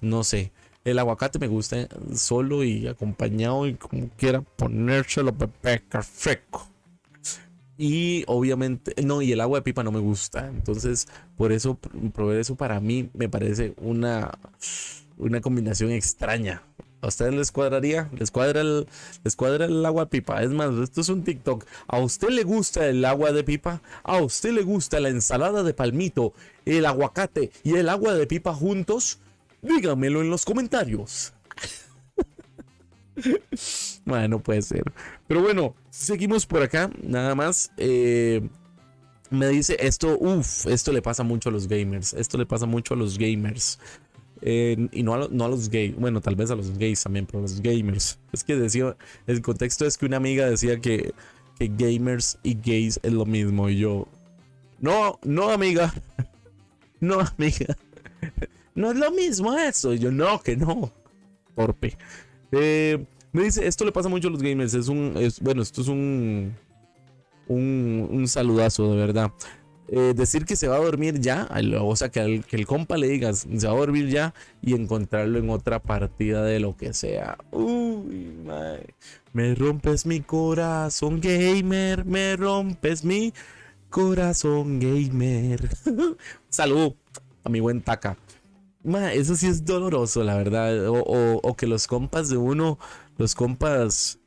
no 0.00 0.22
sé. 0.22 0.52
El 0.84 0.98
aguacate 0.98 1.38
me 1.38 1.46
gusta 1.46 1.88
solo 2.14 2.64
y 2.64 2.88
acompañado 2.88 3.66
y 3.66 3.74
como 3.74 4.08
quiera 4.16 4.40
ponérselo 4.40 5.32
pepe 5.32 5.80
fresco. 6.02 6.68
Y 7.78 8.24
obviamente, 8.26 8.94
no, 9.02 9.22
y 9.22 9.32
el 9.32 9.40
agua 9.40 9.58
de 9.58 9.62
pipa 9.62 9.82
no 9.82 9.92
me 9.92 10.00
gusta. 10.00 10.48
Entonces, 10.48 11.08
por 11.36 11.52
eso, 11.52 11.78
proveer 12.14 12.40
eso 12.40 12.56
para 12.56 12.80
mí 12.80 13.10
me 13.14 13.28
parece 13.28 13.74
una, 13.78 14.30
una 15.18 15.40
combinación 15.40 15.90
extraña. 15.90 16.62
¿A 17.00 17.08
ustedes 17.08 17.34
les 17.34 17.50
cuadraría? 17.50 18.08
¿Les 18.16 18.30
cuadra, 18.30 18.60
el, 18.60 18.86
¿Les 19.24 19.34
cuadra 19.34 19.64
el 19.64 19.84
agua 19.84 20.04
de 20.04 20.10
pipa? 20.10 20.42
Es 20.42 20.50
más, 20.50 20.72
esto 20.78 21.00
es 21.00 21.08
un 21.08 21.24
TikTok. 21.24 21.64
¿A 21.88 21.98
usted 21.98 22.28
le 22.28 22.44
gusta 22.44 22.86
el 22.86 23.04
agua 23.04 23.32
de 23.32 23.42
pipa? 23.42 23.82
¿A 24.04 24.18
usted 24.22 24.52
le 24.52 24.62
gusta 24.62 25.00
la 25.00 25.08
ensalada 25.08 25.64
de 25.64 25.74
palmito, 25.74 26.32
el 26.64 26.86
aguacate 26.86 27.50
y 27.64 27.74
el 27.74 27.88
agua 27.88 28.14
de 28.14 28.28
pipa 28.28 28.54
juntos? 28.54 29.18
Dígamelo 29.62 30.20
en 30.20 30.30
los 30.30 30.44
comentarios. 30.44 31.32
bueno, 34.04 34.40
puede 34.40 34.62
ser. 34.62 34.82
Pero 35.28 35.40
bueno, 35.42 35.74
seguimos 35.90 36.46
por 36.46 36.62
acá. 36.62 36.90
Nada 37.02 37.34
más. 37.34 37.70
Eh, 37.76 38.46
me 39.30 39.48
dice 39.48 39.76
esto, 39.80 40.18
uff, 40.18 40.66
esto 40.66 40.92
le 40.92 41.00
pasa 41.00 41.22
mucho 41.22 41.48
a 41.48 41.52
los 41.52 41.66
gamers. 41.66 42.12
Esto 42.12 42.36
le 42.36 42.44
pasa 42.44 42.66
mucho 42.66 42.94
a 42.94 42.96
los 42.96 43.16
gamers. 43.16 43.78
Eh, 44.42 44.88
y 44.90 45.02
no 45.04 45.14
a, 45.14 45.48
los 45.48 45.70
gays. 45.70 45.96
Bueno, 45.96 46.20
tal 46.20 46.34
vez 46.34 46.50
a 46.50 46.56
los 46.56 46.76
gays 46.76 47.02
también, 47.02 47.26
pero 47.26 47.38
a 47.38 47.42
los 47.42 47.60
gamers. 47.62 48.18
Es 48.32 48.44
que 48.44 48.56
decía, 48.56 48.96
el 49.26 49.40
contexto 49.40 49.86
es 49.86 49.96
que 49.96 50.06
una 50.06 50.16
amiga 50.16 50.50
decía 50.50 50.80
que, 50.80 51.14
que 51.58 51.68
gamers 51.68 52.38
y 52.42 52.54
gays 52.54 52.98
es 53.02 53.12
lo 53.12 53.24
mismo. 53.24 53.70
Y 53.70 53.78
yo, 53.78 54.08
no, 54.80 55.18
no, 55.22 55.50
amiga. 55.50 55.94
No, 57.00 57.18
amiga. 57.18 57.76
No 58.74 58.90
es 58.90 58.96
lo 58.96 59.10
mismo 59.10 59.54
eso. 59.54 59.94
Yo, 59.94 60.10
no, 60.10 60.40
que 60.40 60.56
no. 60.56 60.90
Torpe. 61.54 61.96
Eh, 62.52 63.04
me 63.32 63.44
dice, 63.44 63.66
esto 63.66 63.84
le 63.84 63.92
pasa 63.92 64.08
mucho 64.08 64.28
a 64.28 64.30
los 64.30 64.42
gamers. 64.42 64.74
Es 64.74 64.88
un, 64.88 65.14
bueno, 65.40 65.62
esto 65.62 65.80
es 65.82 65.88
un, 65.88 66.54
un, 67.48 68.28
saludazo, 68.28 68.90
de 68.92 68.96
verdad. 68.96 69.32
Eh, 69.88 70.14
decir 70.16 70.46
que 70.46 70.56
se 70.56 70.68
va 70.68 70.76
a 70.76 70.80
dormir 70.80 71.20
ya, 71.20 71.48
o 71.80 71.96
sea, 71.96 72.08
que, 72.08 72.42
el 72.50 72.66
compa 72.66 72.96
le 72.96 73.08
digas, 73.08 73.46
se 73.54 73.66
va 73.66 73.74
a 73.74 73.76
dormir 73.76 74.08
ya 74.08 74.32
y 74.62 74.74
encontrarlo 74.74 75.38
en 75.38 75.50
otra 75.50 75.80
partida 75.80 76.44
de 76.44 76.60
lo 76.60 76.76
que 76.76 76.94
sea. 76.94 77.36
Uy, 77.50 78.32
me 79.34 79.54
rompes 79.54 80.06
mi 80.06 80.20
corazón 80.20 81.20
gamer, 81.20 82.06
me 82.06 82.36
rompes 82.36 83.04
mi 83.04 83.34
corazón 83.90 84.80
gamer. 84.80 85.68
Salud 86.48 86.94
a 87.44 87.48
mi 87.50 87.60
buen 87.60 87.82
Taka 88.82 89.12
eso 89.12 89.36
sí 89.36 89.46
es 89.46 89.64
doloroso, 89.64 90.22
la 90.24 90.36
verdad. 90.36 90.86
O, 90.88 91.54
que 91.56 91.66
los 91.66 91.86
compas 91.86 92.28
de 92.28 92.36
uno, 92.36 92.78
los 93.18 93.34
compas, 93.34 94.18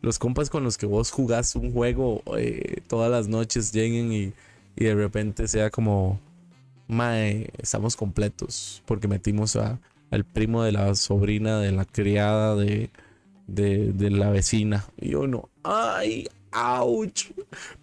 los 0.00 0.18
compas 0.18 0.50
con 0.50 0.64
los 0.64 0.76
que 0.78 0.86
vos 0.86 1.10
jugás 1.10 1.54
un 1.54 1.72
juego 1.72 2.22
eh, 2.36 2.82
todas 2.88 3.10
las 3.10 3.28
noches 3.28 3.72
lleguen 3.72 4.12
y, 4.12 4.32
de 4.76 4.94
repente 4.94 5.48
sea 5.48 5.70
como, 5.70 6.20
mae, 6.88 7.50
estamos 7.58 7.96
completos 7.96 8.82
porque 8.86 9.06
metimos 9.06 9.56
a, 9.56 9.78
al 10.10 10.24
primo 10.24 10.62
de 10.62 10.72
la 10.72 10.94
sobrina, 10.94 11.60
de 11.60 11.72
la 11.72 11.84
criada, 11.84 12.56
de, 12.56 12.90
de, 13.46 13.92
de 13.92 14.10
la 14.10 14.30
vecina. 14.30 14.84
Y 15.00 15.14
uno, 15.14 15.48
ay, 15.62 16.28
ouch, 16.52 17.30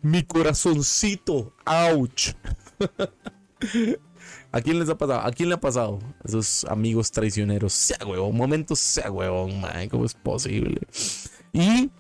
mi 0.01 0.23
corazoncito, 0.23 1.53
ouch. 1.65 2.33
¿A 4.51 4.61
quién 4.61 4.79
les 4.79 4.89
ha 4.89 4.97
pasado? 4.97 5.21
¿A 5.21 5.31
quién 5.31 5.49
le 5.49 5.55
ha 5.55 5.59
pasado? 5.59 5.99
Esos 6.23 6.65
amigos 6.65 7.11
traicioneros. 7.11 7.71
Sea 7.73 7.99
huevón, 8.05 8.35
momentos 8.35 8.79
sea 8.79 9.11
huevón, 9.11 9.61
man. 9.61 9.87
¿Cómo 9.89 10.05
es 10.05 10.15
posible? 10.15 10.81
Y 11.53 11.91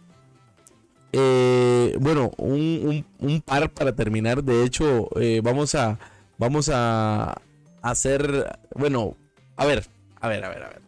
eh, 1.11 1.95
bueno, 1.99 2.31
un, 2.37 3.05
par 3.45 3.71
para 3.71 3.95
terminar. 3.95 4.43
De 4.43 4.63
hecho, 4.63 5.09
eh, 5.19 5.41
vamos 5.43 5.75
a. 5.75 5.99
Vamos 6.37 6.69
a 6.73 7.39
hacer. 7.81 8.59
Bueno, 8.75 9.15
a 9.55 9.65
ver, 9.65 9.85
a 10.19 10.27
ver, 10.27 10.43
a 10.43 10.49
ver, 10.49 10.63
a 10.63 10.69
ver. 10.69 10.81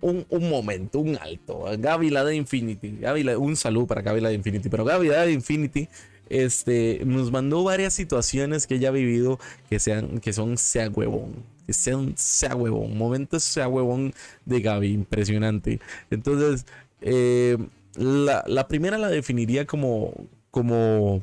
Un, 0.00 0.48
momento, 0.48 1.00
un 1.00 1.16
alto. 1.16 1.64
Gaby 1.78 2.10
la 2.10 2.24
de 2.24 2.36
Infinity. 2.36 3.00
un 3.36 3.56
saludo 3.56 3.86
para 3.86 4.02
Gaby 4.02 4.20
la 4.20 4.28
de 4.30 4.34
Infinity. 4.34 4.68
Pero 4.68 4.84
Gaby 4.84 5.08
la 5.08 5.26
de 5.26 5.32
Infinity 5.32 5.88
este, 6.32 7.02
nos 7.04 7.30
mandó 7.30 7.62
varias 7.62 7.92
situaciones 7.92 8.66
que 8.66 8.76
ella 8.76 8.88
ha 8.88 8.92
vivido 8.92 9.38
que, 9.68 9.78
sean, 9.78 10.18
que 10.18 10.32
son 10.32 10.56
sea 10.56 10.88
huevón. 10.88 11.44
Que 11.66 11.74
sean 11.74 12.14
sea 12.16 12.56
huevón. 12.56 12.96
Momentos 12.96 13.44
sea 13.44 13.68
huevón 13.68 14.14
de 14.46 14.60
Gaby. 14.62 14.92
Impresionante. 14.92 15.78
Entonces, 16.10 16.64
eh, 17.02 17.58
la, 17.96 18.66
primera 18.66 18.96
la 18.96 19.08
definiría 19.08 19.66
como, 19.66 20.14
como 20.50 21.22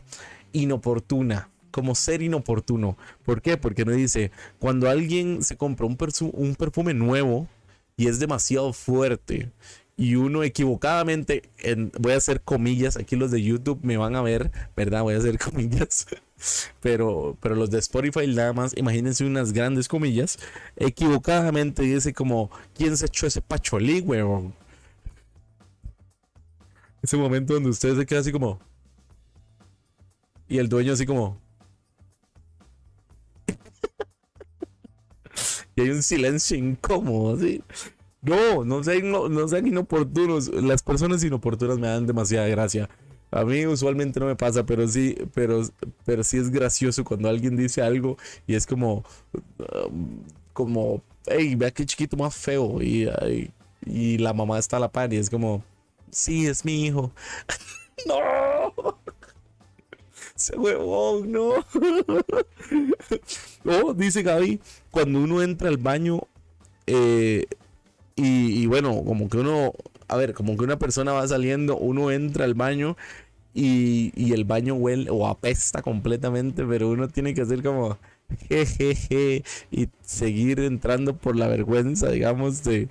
inoportuna 0.54 1.50
como 1.72 1.94
ser 1.94 2.24
inoportuno. 2.24 2.98
¿Por 3.24 3.44
qué? 3.44 3.56
Porque 3.56 3.86
no 3.86 3.92
dice, 3.92 4.32
cuando 4.58 4.90
alguien 4.90 5.44
se 5.44 5.56
compra 5.56 5.86
un, 5.86 5.98
un, 6.34 6.56
perfume 6.56 6.96
nuevo 6.96 7.48
y 7.96 8.08
es 8.08 8.20
demasiado 8.20 8.74
fuerte 8.74 9.52
y 10.00 10.16
uno 10.16 10.44
equivocadamente, 10.44 11.44
voy 12.00 12.14
a 12.14 12.16
hacer 12.16 12.40
comillas, 12.40 12.96
aquí 12.96 13.18
los 13.18 13.32
de 13.32 13.44
YouTube 13.44 13.82
me 13.84 13.98
van 13.98 14.16
a 14.16 14.22
ver, 14.22 14.50
¿verdad? 14.74 15.02
Voy 15.02 15.14
a 15.14 15.18
hacer 15.18 15.38
comillas, 15.40 16.08
pero, 16.80 17.38
pero 17.42 17.54
los 17.54 17.70
de 17.70 17.80
Spotify 17.80 18.26
nada 18.28 18.54
más, 18.54 18.78
imagínense 18.78 19.26
unas 19.26 19.52
grandes 19.52 19.90
comillas, 19.90 20.40
equivocadamente 20.78 21.82
dice 21.82 22.14
como, 22.14 22.50
¿quién 22.74 22.96
se 22.96 23.08
echó 23.08 23.28
ese 23.28 23.42
pacholí, 23.42 24.00
weón? 24.00 24.56
Ese 27.02 27.18
momento 27.18 27.56
donde 27.56 27.70
usted 27.70 27.98
se 27.98 28.06
queda 28.06 28.22
así 28.22 28.32
como... 28.32 28.58
Y 30.48 30.60
el 30.60 30.70
dueño 30.70 30.94
así 30.94 31.06
como... 31.06 31.38
y 35.76 35.82
hay 35.82 35.90
un 35.90 36.04
silencio 36.04 36.56
incómodo, 36.56 37.36
así. 37.36 37.62
No, 38.22 38.66
no 38.66 38.84
sean, 38.84 39.12
no, 39.12 39.58
inoportunos. 39.58 40.50
Las 40.50 40.84
personas 40.84 41.24
inoportunas 41.24 41.80
me 41.80 41.88
dan 41.88 42.06
demasiada 42.06 42.48
gracia. 42.48 42.90
A 43.32 43.46
mí 43.46 43.66
usualmente 43.66 44.20
no 44.20 44.26
me 44.26 44.36
pasa, 44.36 44.66
pero 44.66 44.88
sí, 44.88 45.16
pero, 45.34 45.62
pero 46.04 46.24
sí 46.24 46.38
es 46.38 46.50
gracioso 46.50 47.04
cuando 47.04 47.30
alguien 47.30 47.56
dice 47.56 47.82
algo 47.82 48.18
y 48.48 48.56
es 48.56 48.66
como, 48.66 49.06
um, 49.88 50.20
como, 50.54 51.02
hey, 51.28 51.56
vea 51.56 51.72
qué 51.72 51.86
chiquito 51.86 52.18
más 52.18 52.36
feo. 52.36 52.82
Y, 52.82 53.08
y 53.86 54.18
la 54.18 54.34
mamá 54.34 54.58
está 54.60 54.78
a 54.78 54.80
la 54.82 54.92
par 54.92 55.14
y 55.14 55.18
es 55.18 55.30
como, 55.30 55.64
sí, 56.12 56.48
es 56.48 56.66
mi 56.66 56.86
hijo. 56.86 57.12
no. 58.08 58.98
Ese 60.36 60.58
huevón, 60.58 61.32
no. 61.32 61.54
oh, 63.66 63.94
dice 63.94 64.24
Gaby, 64.24 64.60
cuando 64.90 65.20
uno 65.20 65.42
entra 65.42 65.70
al 65.70 65.78
baño, 65.78 66.22
eh, 66.88 67.46
y, 68.22 68.66
bueno, 68.66 69.04
como 69.06 69.30
que 69.30 69.38
uno, 69.38 69.74
a 70.08 70.18
ver, 70.18 70.34
como 70.34 70.58
que 70.58 70.64
una 70.64 70.78
persona 70.78 71.14
va 71.14 71.28
saliendo, 71.28 71.78
uno 71.78 72.12
entra 72.12 72.46
al 72.46 72.54
baño 72.54 72.98
y, 73.54 74.34
el 74.34 74.46
baño 74.46 74.76
huele 74.76 75.10
o 75.10 75.28
apesta 75.28 75.82
completamente, 75.82 76.66
pero 76.66 76.90
uno 76.90 77.08
tiene 77.08 77.34
que 77.34 77.42
hacer 77.42 77.64
como, 77.64 77.98
jejeje, 78.50 79.44
y 79.72 79.90
seguir 80.02 80.60
entrando 80.60 81.16
por 81.16 81.36
la 81.36 81.48
vergüenza, 81.48 82.10
digamos, 82.10 82.64
de, 82.64 82.90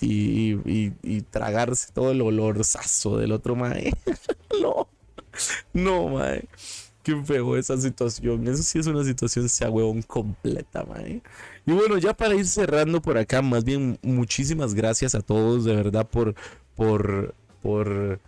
y, 0.00 1.20
tragarse 1.30 1.92
todo 1.92 2.12
el 2.12 2.20
olorzazo 2.22 3.18
del 3.18 3.32
otro 3.32 3.56
mae. 3.56 3.92
no, 4.62 4.88
no, 5.72 6.08
mae. 6.08 6.48
Qué 7.02 7.16
feo 7.24 7.56
esa 7.56 7.76
situación. 7.78 8.46
Eso 8.48 8.62
sí 8.62 8.78
es 8.78 8.86
una 8.86 9.04
situación 9.04 9.48
sea 9.48 9.70
huevón 9.70 10.02
completa, 10.02 10.84
mae. 10.84 11.22
Y 11.68 11.72
bueno, 11.72 11.98
ya 11.98 12.14
para 12.14 12.34
ir 12.34 12.46
cerrando 12.46 13.02
por 13.02 13.18
acá, 13.18 13.42
más 13.42 13.62
bien 13.62 13.98
muchísimas 14.00 14.72
gracias 14.72 15.14
a 15.14 15.20
todos 15.20 15.66
de 15.66 15.76
verdad 15.76 16.08
por 16.08 16.34
por 16.74 17.34
por 17.60 18.20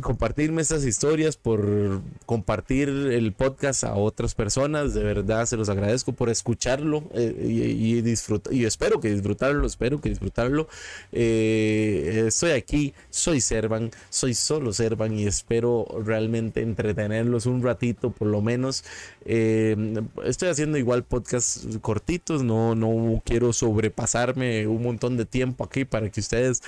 compartirme 0.00 0.62
estas 0.62 0.84
historias, 0.84 1.36
por 1.36 2.00
compartir 2.26 2.88
el 2.88 3.32
podcast 3.32 3.84
a 3.84 3.94
otras 3.94 4.34
personas. 4.34 4.94
De 4.94 5.02
verdad 5.02 5.46
se 5.46 5.56
los 5.56 5.68
agradezco 5.68 6.12
por 6.12 6.28
escucharlo 6.28 7.04
eh, 7.14 7.34
y, 7.40 8.00
disfrutar. 8.02 8.52
Y 8.52 8.64
espero 8.64 9.00
que 9.00 9.12
disfrutarlo, 9.12 9.66
espero 9.66 10.00
que 10.00 10.08
disfrutarlo. 10.08 10.68
Eh, 11.12 12.24
estoy 12.26 12.50
aquí, 12.52 12.94
soy 13.10 13.40
Servan, 13.40 13.90
soy 14.10 14.34
solo 14.34 14.72
Servan 14.72 15.14
y 15.18 15.26
espero 15.26 15.86
realmente 16.04 16.62
entretenerlos 16.62 17.46
un 17.46 17.62
ratito 17.62 18.10
por 18.10 18.28
lo 18.28 18.42
menos. 18.42 18.84
Eh, 19.24 19.76
estoy 20.24 20.48
haciendo 20.48 20.78
igual 20.78 21.04
podcasts 21.04 21.78
cortitos, 21.80 22.42
no, 22.42 22.74
no 22.74 23.22
quiero 23.24 23.52
sobrepasarme 23.52 24.66
un 24.66 24.82
montón 24.82 25.16
de 25.16 25.26
tiempo 25.26 25.64
aquí 25.64 25.84
para 25.84 26.10
que 26.10 26.20
ustedes 26.20 26.62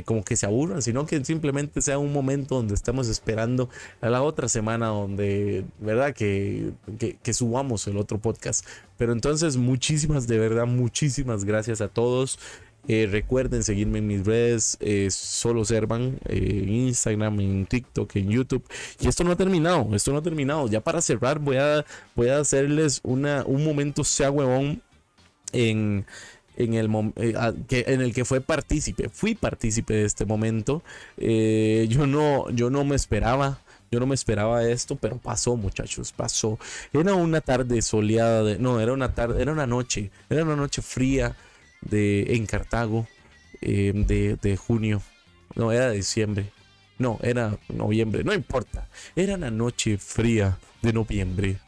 como 0.00 0.24
que 0.24 0.36
se 0.36 0.46
aburran, 0.46 0.80
sino 0.80 1.04
que 1.04 1.22
simplemente 1.22 1.82
sea 1.82 1.98
un 1.98 2.12
momento 2.12 2.54
donde 2.54 2.74
estamos 2.74 3.08
esperando 3.08 3.68
a 4.00 4.08
la 4.08 4.22
otra 4.22 4.48
semana 4.48 4.86
donde, 4.86 5.64
¿verdad? 5.78 6.14
Que, 6.14 6.72
que, 6.98 7.34
subamos 7.34 7.86
el 7.86 7.98
otro 7.98 8.18
podcast. 8.18 8.66
Pero 8.96 9.12
entonces, 9.12 9.58
muchísimas, 9.58 10.26
de 10.26 10.38
verdad, 10.38 10.66
muchísimas 10.66 11.44
gracias 11.44 11.82
a 11.82 11.88
todos. 11.88 12.38
Eh, 12.88 13.06
recuerden 13.10 13.62
seguirme 13.62 13.98
en 13.98 14.08
mis 14.08 14.24
redes, 14.24 14.76
eh, 14.80 15.08
solo 15.10 15.64
Servan, 15.64 16.18
eh, 16.28 16.62
en 16.64 16.68
Instagram, 16.68 17.40
en 17.40 17.66
TikTok, 17.66 18.16
en 18.16 18.30
YouTube. 18.30 18.64
Y 18.98 19.08
esto 19.08 19.22
no 19.22 19.32
ha 19.32 19.36
terminado, 19.36 19.94
esto 19.94 20.10
no 20.12 20.18
ha 20.18 20.22
terminado. 20.22 20.68
Ya 20.68 20.80
para 20.80 21.00
cerrar 21.00 21.38
voy 21.38 21.58
a, 21.58 21.84
voy 22.16 22.28
a 22.28 22.38
hacerles 22.38 23.00
una, 23.04 23.44
un 23.46 23.64
momento 23.64 24.02
sea 24.02 24.30
huevón 24.30 24.82
en, 25.52 26.06
en 26.56 26.74
el, 26.74 26.90
eh, 27.16 27.34
que, 27.68 27.84
en 27.88 28.00
el 28.00 28.12
que 28.14 28.24
fue 28.24 28.40
partícipe, 28.40 29.08
fui 29.08 29.34
partícipe 29.34 29.94
de 29.94 30.04
este 30.04 30.24
momento. 30.24 30.82
Eh, 31.16 31.86
yo, 31.88 32.06
no, 32.06 32.50
yo 32.50 32.70
no 32.70 32.84
me 32.84 32.96
esperaba. 32.96 33.58
Yo 33.90 34.00
no 34.00 34.06
me 34.06 34.14
esperaba 34.14 34.66
esto, 34.66 34.96
pero 34.96 35.18
pasó, 35.18 35.54
muchachos, 35.54 36.12
pasó. 36.12 36.58
Era 36.94 37.14
una 37.14 37.42
tarde 37.42 37.82
soleada, 37.82 38.42
de, 38.42 38.58
no, 38.58 38.80
era 38.80 38.94
una 38.94 39.14
tarde, 39.14 39.42
era 39.42 39.52
una 39.52 39.66
noche, 39.66 40.10
era 40.30 40.44
una 40.44 40.56
noche 40.56 40.80
fría 40.80 41.36
de, 41.82 42.34
en 42.34 42.46
Cartago 42.46 43.06
eh, 43.60 43.92
de, 43.94 44.36
de 44.40 44.56
junio, 44.56 45.02
no, 45.54 45.72
era 45.72 45.90
diciembre, 45.90 46.50
no, 46.98 47.18
era 47.22 47.58
noviembre, 47.68 48.24
no 48.24 48.32
importa, 48.32 48.88
era 49.14 49.34
una 49.34 49.50
noche 49.50 49.98
fría 49.98 50.58
de 50.80 50.94
noviembre 50.94 51.58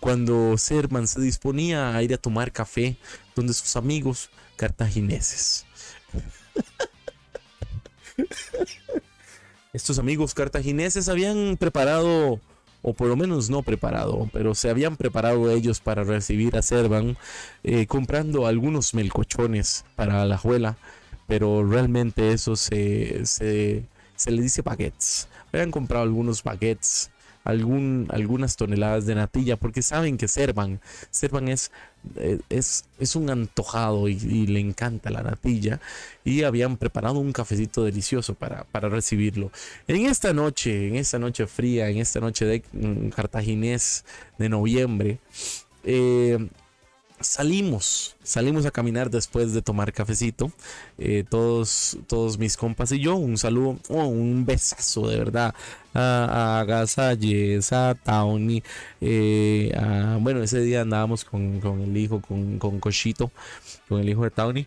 cuando 0.00 0.56
Serman 0.58 1.06
se 1.06 1.20
disponía 1.20 1.94
a 1.94 2.02
ir 2.02 2.12
a 2.14 2.18
tomar 2.18 2.52
café 2.52 2.96
donde 3.34 3.52
sus 3.52 3.76
amigos 3.76 4.30
cartagineses. 4.56 5.66
Estos 9.72 9.98
amigos 9.98 10.32
cartagineses 10.32 11.08
habían 11.08 11.56
preparado, 11.58 12.40
o 12.80 12.94
por 12.94 13.08
lo 13.08 13.16
menos 13.16 13.50
no 13.50 13.62
preparado, 13.62 14.30
pero 14.32 14.54
se 14.54 14.70
habían 14.70 14.96
preparado 14.96 15.50
ellos 15.50 15.80
para 15.80 16.02
recibir 16.02 16.56
a 16.56 16.62
Servan, 16.62 17.18
eh, 17.62 17.86
comprando 17.86 18.46
algunos 18.46 18.94
melcochones 18.94 19.84
para 19.94 20.24
la 20.24 20.38
juela, 20.38 20.78
pero 21.26 21.62
realmente 21.68 22.32
eso 22.32 22.56
se, 22.56 23.26
se, 23.26 23.84
se 24.14 24.30
le 24.30 24.40
dice 24.40 24.62
baguettes. 24.62 25.28
Habían 25.52 25.70
comprado 25.70 26.04
algunos 26.04 26.42
baguettes 26.42 27.10
algún, 27.46 28.08
algunas 28.10 28.56
toneladas 28.56 29.06
de 29.06 29.14
natilla 29.14 29.56
porque 29.56 29.80
saben 29.80 30.18
que 30.18 30.26
Servan, 30.26 30.80
Servan 31.10 31.48
es, 31.48 31.70
eh, 32.16 32.40
es, 32.50 32.84
es 32.98 33.14
un 33.14 33.30
antojado 33.30 34.08
y, 34.08 34.16
le 34.46 34.60
encanta 34.60 35.10
la 35.10 35.22
natilla 35.22 35.80
y 36.24 36.42
habían 36.42 36.76
preparado 36.76 37.20
un 37.20 37.32
cafecito 37.32 37.84
delicioso 37.84 38.34
para, 38.34 38.64
para 38.64 38.88
recibirlo. 38.88 39.52
En 39.86 40.06
esta 40.06 40.32
noche, 40.32 40.88
en 40.88 40.96
esta 40.96 41.18
noche 41.18 41.46
fría, 41.46 41.88
en 41.88 41.98
esta 41.98 42.18
noche 42.18 42.44
de 42.44 42.62
mm, 42.72 43.08
cartaginés 43.10 44.04
de 44.38 44.48
noviembre, 44.48 45.20
eh, 45.84 46.48
salimos, 47.20 48.16
salimos 48.22 48.66
a 48.66 48.70
caminar 48.70 49.10
después 49.10 49.52
de 49.52 49.62
tomar 49.62 49.92
cafecito. 49.92 50.52
Eh, 50.98 51.24
todos, 51.28 51.98
todos 52.06 52.38
mis 52.38 52.56
compas 52.56 52.92
y 52.92 53.00
yo, 53.00 53.16
un 53.16 53.38
saludo, 53.38 53.78
oh, 53.88 54.06
un 54.06 54.44
besazo 54.44 55.08
de 55.08 55.18
verdad 55.18 55.54
a, 55.96 56.60
a 56.60 57.90
a 57.90 57.94
Tawny. 57.94 58.62
Eh, 59.00 59.72
bueno, 60.20 60.42
ese 60.42 60.60
día 60.60 60.82
andábamos 60.82 61.24
con, 61.24 61.60
el 61.82 61.96
hijo, 61.96 62.20
con, 62.20 62.58
con 62.58 62.80
Cochito, 62.80 63.30
con 63.88 64.00
el 64.00 64.08
hijo 64.08 64.24
de 64.24 64.30
Tawny. 64.30 64.66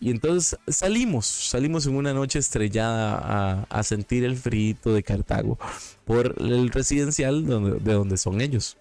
Y 0.00 0.10
entonces 0.10 0.58
salimos, 0.66 1.26
salimos 1.26 1.86
en 1.86 1.94
una 1.94 2.14
noche 2.14 2.38
estrellada 2.38 3.66
a, 3.68 3.82
sentir 3.82 4.24
el 4.24 4.36
frito 4.36 4.94
de 4.94 5.02
Cartago 5.02 5.58
por 6.06 6.36
el 6.38 6.70
residencial 6.70 7.46
de 7.46 7.92
donde 7.92 8.16
son 8.16 8.40
ellos. 8.40 8.78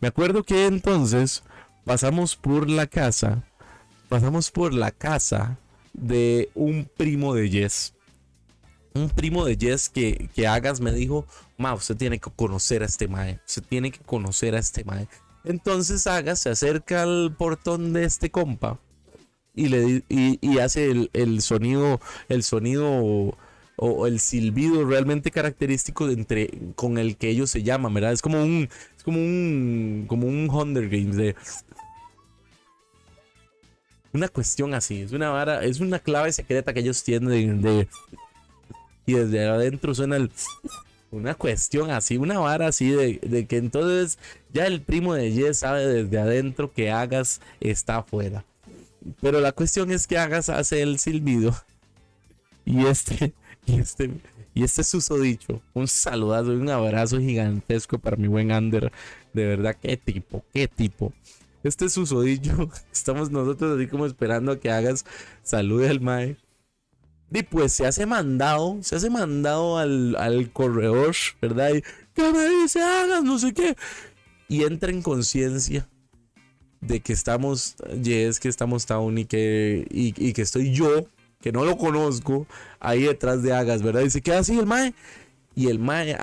Me 0.00 0.08
acuerdo 0.08 0.42
que 0.42 0.66
entonces 0.66 1.44
pasamos 1.84 2.34
por 2.34 2.68
la 2.68 2.88
casa, 2.88 3.44
pasamos 4.08 4.50
por 4.50 4.74
la 4.74 4.90
casa 4.90 5.58
de 5.92 6.50
un 6.54 6.90
primo 6.96 7.34
de 7.34 7.48
Jess. 7.48 7.94
Un 8.98 9.10
primo 9.10 9.44
de 9.44 9.56
Jess 9.56 9.88
que, 9.88 10.28
que 10.34 10.46
Hagas 10.46 10.80
me 10.80 10.92
dijo, 10.92 11.26
ma, 11.56 11.74
usted 11.74 11.96
tiene 11.96 12.18
que 12.18 12.30
conocer 12.30 12.82
a 12.82 12.86
este 12.86 13.06
mae, 13.06 13.40
usted 13.46 13.62
tiene 13.68 13.90
que 13.90 14.00
conocer 14.00 14.54
a 14.54 14.58
este 14.58 14.84
mae. 14.84 15.08
Entonces 15.44 16.06
Hagas 16.06 16.40
se 16.40 16.50
acerca 16.50 17.02
al 17.02 17.34
portón 17.36 17.92
de 17.92 18.04
este 18.04 18.30
compa 18.30 18.78
y, 19.54 19.68
le, 19.68 20.04
y, 20.08 20.58
hace 20.58 20.90
el, 20.90 21.10
el, 21.12 21.42
sonido, 21.42 22.00
el 22.28 22.42
sonido 22.42 23.34
o, 23.76 24.06
el 24.06 24.18
silbido 24.18 24.84
realmente 24.84 25.30
característico 25.30 26.08
entre, 26.08 26.50
con 26.74 26.98
el 26.98 27.16
que 27.16 27.30
ellos 27.30 27.50
se 27.50 27.62
llaman, 27.62 27.94
¿verdad? 27.94 28.12
Es 28.12 28.22
como 28.22 28.42
un, 28.42 28.68
es 28.96 29.04
como 29.04 29.18
un, 29.18 30.06
como 30.08 30.26
un 30.26 30.50
Hunger 30.50 30.88
Games 30.88 31.16
de 31.16 31.36
una 34.12 34.28
cuestión 34.28 34.74
así, 34.74 35.02
es 35.02 35.12
una 35.12 35.30
vara, 35.30 35.64
es 35.64 35.80
una 35.80 35.98
clave 35.98 36.32
secreta 36.32 36.72
que 36.72 36.80
ellos 36.80 37.02
tienen 37.04 37.62
de, 37.62 37.88
y 39.08 39.14
desde 39.14 39.46
adentro 39.46 39.94
suena 39.94 40.16
el 40.16 40.30
una 41.10 41.34
cuestión 41.34 41.90
así, 41.90 42.18
una 42.18 42.38
vara 42.38 42.66
así 42.66 42.90
de, 42.90 43.18
de, 43.22 43.46
que 43.46 43.56
entonces 43.56 44.18
ya 44.52 44.66
el 44.66 44.82
primo 44.82 45.14
de 45.14 45.32
Jess 45.32 45.60
sabe 45.60 45.86
desde 45.86 46.18
adentro 46.18 46.70
que 46.70 46.90
Hagas 46.90 47.40
está 47.60 47.96
afuera. 47.96 48.44
Pero 49.22 49.40
la 49.40 49.52
cuestión 49.52 49.90
es 49.90 50.06
que 50.06 50.18
Hagas 50.18 50.50
hace 50.50 50.82
el 50.82 50.98
silbido 50.98 51.54
y 52.66 52.84
este 52.84 53.32
y 53.64 53.80
este 53.80 54.10
y 54.52 54.64
este 54.64 54.84
susodicho, 54.84 55.62
un 55.72 55.88
saludazo 55.88 56.52
y 56.52 56.56
un 56.56 56.68
abrazo 56.68 57.18
gigantesco 57.18 57.98
para 57.98 58.16
mi 58.16 58.28
buen 58.28 58.52
Ander. 58.52 58.92
De 59.32 59.46
verdad, 59.46 59.74
qué 59.80 59.96
tipo, 59.96 60.44
qué 60.52 60.68
tipo 60.68 61.14
este 61.62 61.88
susodillo, 61.88 62.70
estamos 62.92 63.30
nosotros 63.30 63.76
así 63.76 63.88
como 63.88 64.06
esperando 64.06 64.52
a 64.52 64.60
que 64.60 64.70
hagas 64.70 65.04
salude 65.42 65.88
al 65.88 66.00
mae. 66.00 66.36
Y 67.30 67.42
pues 67.42 67.74
se 67.74 67.86
hace 67.86 68.06
mandado, 68.06 68.78
se 68.82 68.96
hace 68.96 69.10
mandado 69.10 69.78
al, 69.78 70.16
al 70.16 70.50
corredor, 70.50 71.14
¿verdad? 71.42 71.74
Y, 71.74 71.82
¿qué 72.14 72.32
me 72.32 72.48
dice 72.48 72.80
hagas? 72.82 73.22
No 73.22 73.38
sé 73.38 73.52
qué. 73.52 73.76
Y 74.48 74.64
entra 74.64 74.90
en 74.90 75.02
conciencia 75.02 75.86
de 76.80 77.00
que 77.00 77.12
estamos, 77.12 77.76
Yes, 78.02 78.40
que 78.40 78.48
estamos 78.48 78.86
Town 78.86 79.18
y 79.18 79.26
que, 79.26 79.86
y, 79.90 80.32
que 80.32 80.42
estoy 80.42 80.72
yo, 80.72 81.06
que 81.40 81.52
no 81.52 81.64
lo 81.64 81.76
conozco, 81.76 82.46
ahí 82.80 83.02
detrás 83.02 83.42
de 83.42 83.52
Hagas, 83.52 83.82
¿verdad? 83.82 84.02
Y 84.02 84.10
se 84.10 84.22
queda 84.22 84.38
así 84.38 84.58
el 84.58 84.66
Mae. 84.66 84.94
Y 85.54 85.68
el 85.68 85.78
Mae, 85.78 86.16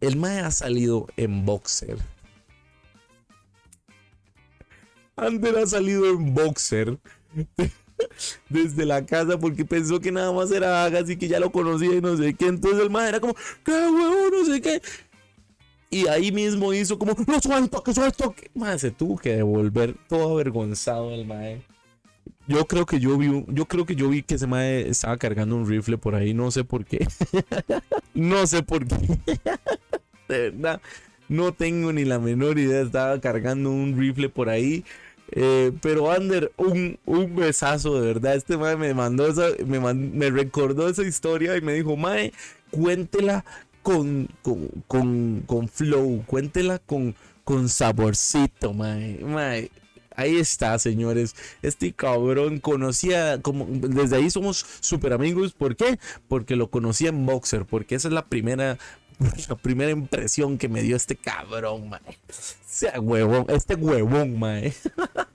el 0.00 0.16
Mae 0.16 0.40
ha 0.40 0.50
salido 0.50 1.06
en 1.16 1.46
boxer. 1.46 1.96
Ander 5.16 5.58
ha 5.58 5.66
salido 5.66 6.08
en 6.10 6.34
boxer 6.34 6.98
desde 8.48 8.84
la 8.84 9.04
casa 9.04 9.38
porque 9.38 9.64
pensó 9.64 10.00
que 10.00 10.12
nada 10.12 10.32
más 10.32 10.50
era 10.50 10.84
Agas 10.84 11.08
y 11.10 11.16
que 11.16 11.28
ya 11.28 11.40
lo 11.40 11.50
conocía 11.50 11.94
y 11.94 12.00
no 12.00 12.16
sé 12.16 12.34
qué. 12.34 12.46
Entonces 12.46 12.80
el 12.80 12.90
mae 12.90 13.08
era 13.08 13.20
como, 13.20 13.34
qué 13.64 13.72
huevo, 13.72 14.30
no 14.30 14.44
sé 14.44 14.60
qué. 14.60 14.82
Y 15.90 16.06
ahí 16.06 16.30
mismo 16.30 16.72
hizo 16.72 16.98
como, 16.98 17.14
no 17.26 17.40
suelto, 17.40 17.82
que 17.82 17.92
suelto. 17.92 18.34
Mae, 18.54 18.78
se 18.78 18.90
tuvo 18.92 19.18
que 19.18 19.36
devolver 19.36 19.96
todo 20.08 20.32
avergonzado 20.34 21.12
el 21.12 21.26
mae. 21.26 21.62
Yo 22.46 22.66
creo 22.66 22.86
que 22.86 23.00
yo 23.00 23.16
vi, 23.18 23.44
yo 23.48 23.66
creo 23.66 23.86
que 23.86 23.94
yo 23.96 24.08
vi 24.08 24.22
que 24.22 24.36
ese 24.36 24.46
mae 24.46 24.88
estaba 24.88 25.16
cargando 25.16 25.56
un 25.56 25.68
rifle 25.68 25.98
por 25.98 26.14
ahí, 26.14 26.34
no 26.34 26.50
sé 26.50 26.64
por 26.64 26.84
qué. 26.84 27.06
no 28.14 28.46
sé 28.46 28.62
por 28.62 28.86
qué. 28.86 28.96
de 30.28 30.50
verdad. 30.50 30.80
No 31.28 31.52
tengo 31.52 31.92
ni 31.92 32.04
la 32.04 32.18
menor 32.18 32.58
idea. 32.58 32.82
Estaba 32.82 33.20
cargando 33.20 33.70
un 33.70 33.96
rifle 33.96 34.28
por 34.28 34.48
ahí. 34.48 34.84
Eh, 35.32 35.72
pero 35.80 36.10
Ander, 36.10 36.52
un, 36.56 36.98
un 37.06 37.36
besazo 37.36 38.00
de 38.00 38.06
verdad. 38.06 38.34
Este 38.34 38.56
mae 38.56 38.76
me 38.76 38.94
mandó 38.94 39.26
esa, 39.26 39.46
me, 39.64 39.78
me 39.94 40.30
recordó 40.30 40.88
esa 40.88 41.02
historia 41.02 41.56
y 41.56 41.60
me 41.60 41.74
dijo, 41.74 41.96
mae, 41.96 42.32
cuéntela 42.70 43.44
con, 43.82 44.28
con, 44.42 44.68
con, 44.86 45.42
con 45.46 45.68
flow, 45.68 46.24
cuéntela 46.26 46.78
con, 46.78 47.14
con 47.44 47.68
saborcito, 47.68 48.72
mae. 48.72 49.18
mae. 49.24 49.70
Ahí 50.16 50.36
está, 50.36 50.78
señores. 50.78 51.34
Este 51.62 51.92
cabrón 51.92 52.58
conocía, 52.58 53.40
como 53.40 53.66
desde 53.70 54.16
ahí 54.16 54.28
somos 54.28 54.66
super 54.80 55.14
amigos. 55.14 55.54
¿Por 55.54 55.76
qué? 55.76 55.98
Porque 56.28 56.56
lo 56.56 56.68
conocía 56.68 57.08
en 57.08 57.24
Boxer, 57.24 57.64
porque 57.64 57.94
esa 57.94 58.08
es 58.08 58.14
la 58.14 58.26
primera 58.26 58.76
la 59.48 59.56
primera 59.56 59.90
impresión 59.90 60.58
que 60.58 60.68
me 60.68 60.82
dio 60.82 60.96
este 60.96 61.16
cabrón, 61.16 61.88
mae. 61.90 62.00
Sea 62.66 63.00
huevón, 63.00 63.46
este 63.48 63.74
huevón, 63.74 64.38
mae. 64.38 64.72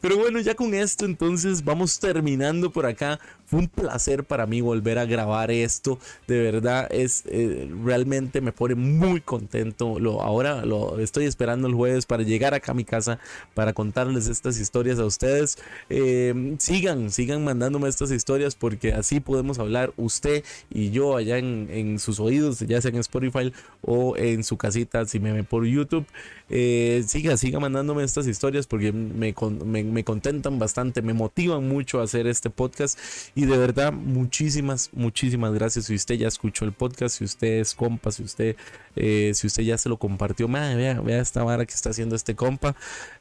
Pero 0.00 0.16
bueno, 0.16 0.40
ya 0.40 0.54
con 0.54 0.74
esto 0.74 1.04
entonces 1.04 1.64
vamos 1.64 1.98
terminando 1.98 2.70
por 2.70 2.86
acá. 2.86 3.20
Fue 3.46 3.58
un 3.58 3.68
placer 3.68 4.24
para 4.24 4.46
mí 4.46 4.60
volver 4.60 4.98
a 4.98 5.04
grabar 5.04 5.50
esto. 5.50 5.98
De 6.28 6.40
verdad, 6.40 6.86
es 6.90 7.24
eh, 7.26 7.68
realmente 7.84 8.40
me 8.40 8.52
pone 8.52 8.76
muy 8.76 9.20
contento. 9.20 9.98
Lo, 9.98 10.22
ahora 10.22 10.64
lo 10.64 10.98
estoy 11.00 11.24
esperando 11.24 11.66
el 11.66 11.74
jueves 11.74 12.06
para 12.06 12.22
llegar 12.22 12.54
acá 12.54 12.72
a 12.72 12.74
mi 12.74 12.84
casa 12.84 13.18
para 13.54 13.72
contarles 13.72 14.28
estas 14.28 14.58
historias 14.58 14.98
a 14.98 15.04
ustedes. 15.04 15.58
Eh, 15.88 16.56
sigan, 16.58 17.10
sigan 17.10 17.44
mandándome 17.44 17.88
estas 17.88 18.10
historias 18.10 18.54
porque 18.54 18.92
así 18.92 19.20
podemos 19.20 19.58
hablar 19.58 19.92
usted 19.96 20.44
y 20.70 20.90
yo 20.90 21.16
allá 21.16 21.38
en, 21.38 21.98
sus 21.98 22.20
oídos, 22.20 22.60
ya 22.60 22.80
sea 22.80 22.90
en 22.90 22.98
Spotify 22.98 23.52
o 23.82 24.16
en 24.16 24.44
su 24.44 24.56
casita 24.56 25.04
si 25.06 25.18
me 25.18 25.32
ven 25.32 25.44
por 25.44 25.66
YouTube. 25.66 26.06
Eh, 26.48 27.02
siga, 27.06 27.36
siga 27.36 27.60
mandándome 27.60 28.04
estas 28.04 28.26
historias 28.26 28.66
porque 28.66 28.92
me, 28.92 29.34
me 29.64 29.89
me 29.90 30.04
contentan 30.04 30.58
bastante, 30.58 31.02
me 31.02 31.12
motivan 31.12 31.68
mucho 31.68 32.00
a 32.00 32.04
hacer 32.04 32.26
este 32.26 32.50
podcast. 32.50 32.98
Y 33.34 33.46
de 33.46 33.56
verdad, 33.56 33.92
muchísimas, 33.92 34.90
muchísimas 34.92 35.52
gracias. 35.52 35.86
Si 35.86 35.94
usted 35.94 36.16
ya 36.16 36.28
escuchó 36.28 36.64
el 36.64 36.72
podcast, 36.72 37.18
si 37.18 37.24
usted 37.24 37.60
es 37.60 37.74
compa, 37.74 38.10
si 38.10 38.22
usted, 38.22 38.56
eh, 38.96 39.32
si 39.34 39.46
usted 39.46 39.62
ya 39.62 39.78
se 39.78 39.88
lo 39.88 39.98
compartió, 39.98 40.48
madre, 40.48 40.98
vea, 41.00 41.20
esta 41.20 41.42
vara 41.42 41.66
que 41.66 41.74
está 41.74 41.90
haciendo 41.90 42.16
este 42.16 42.34
compa. 42.34 42.76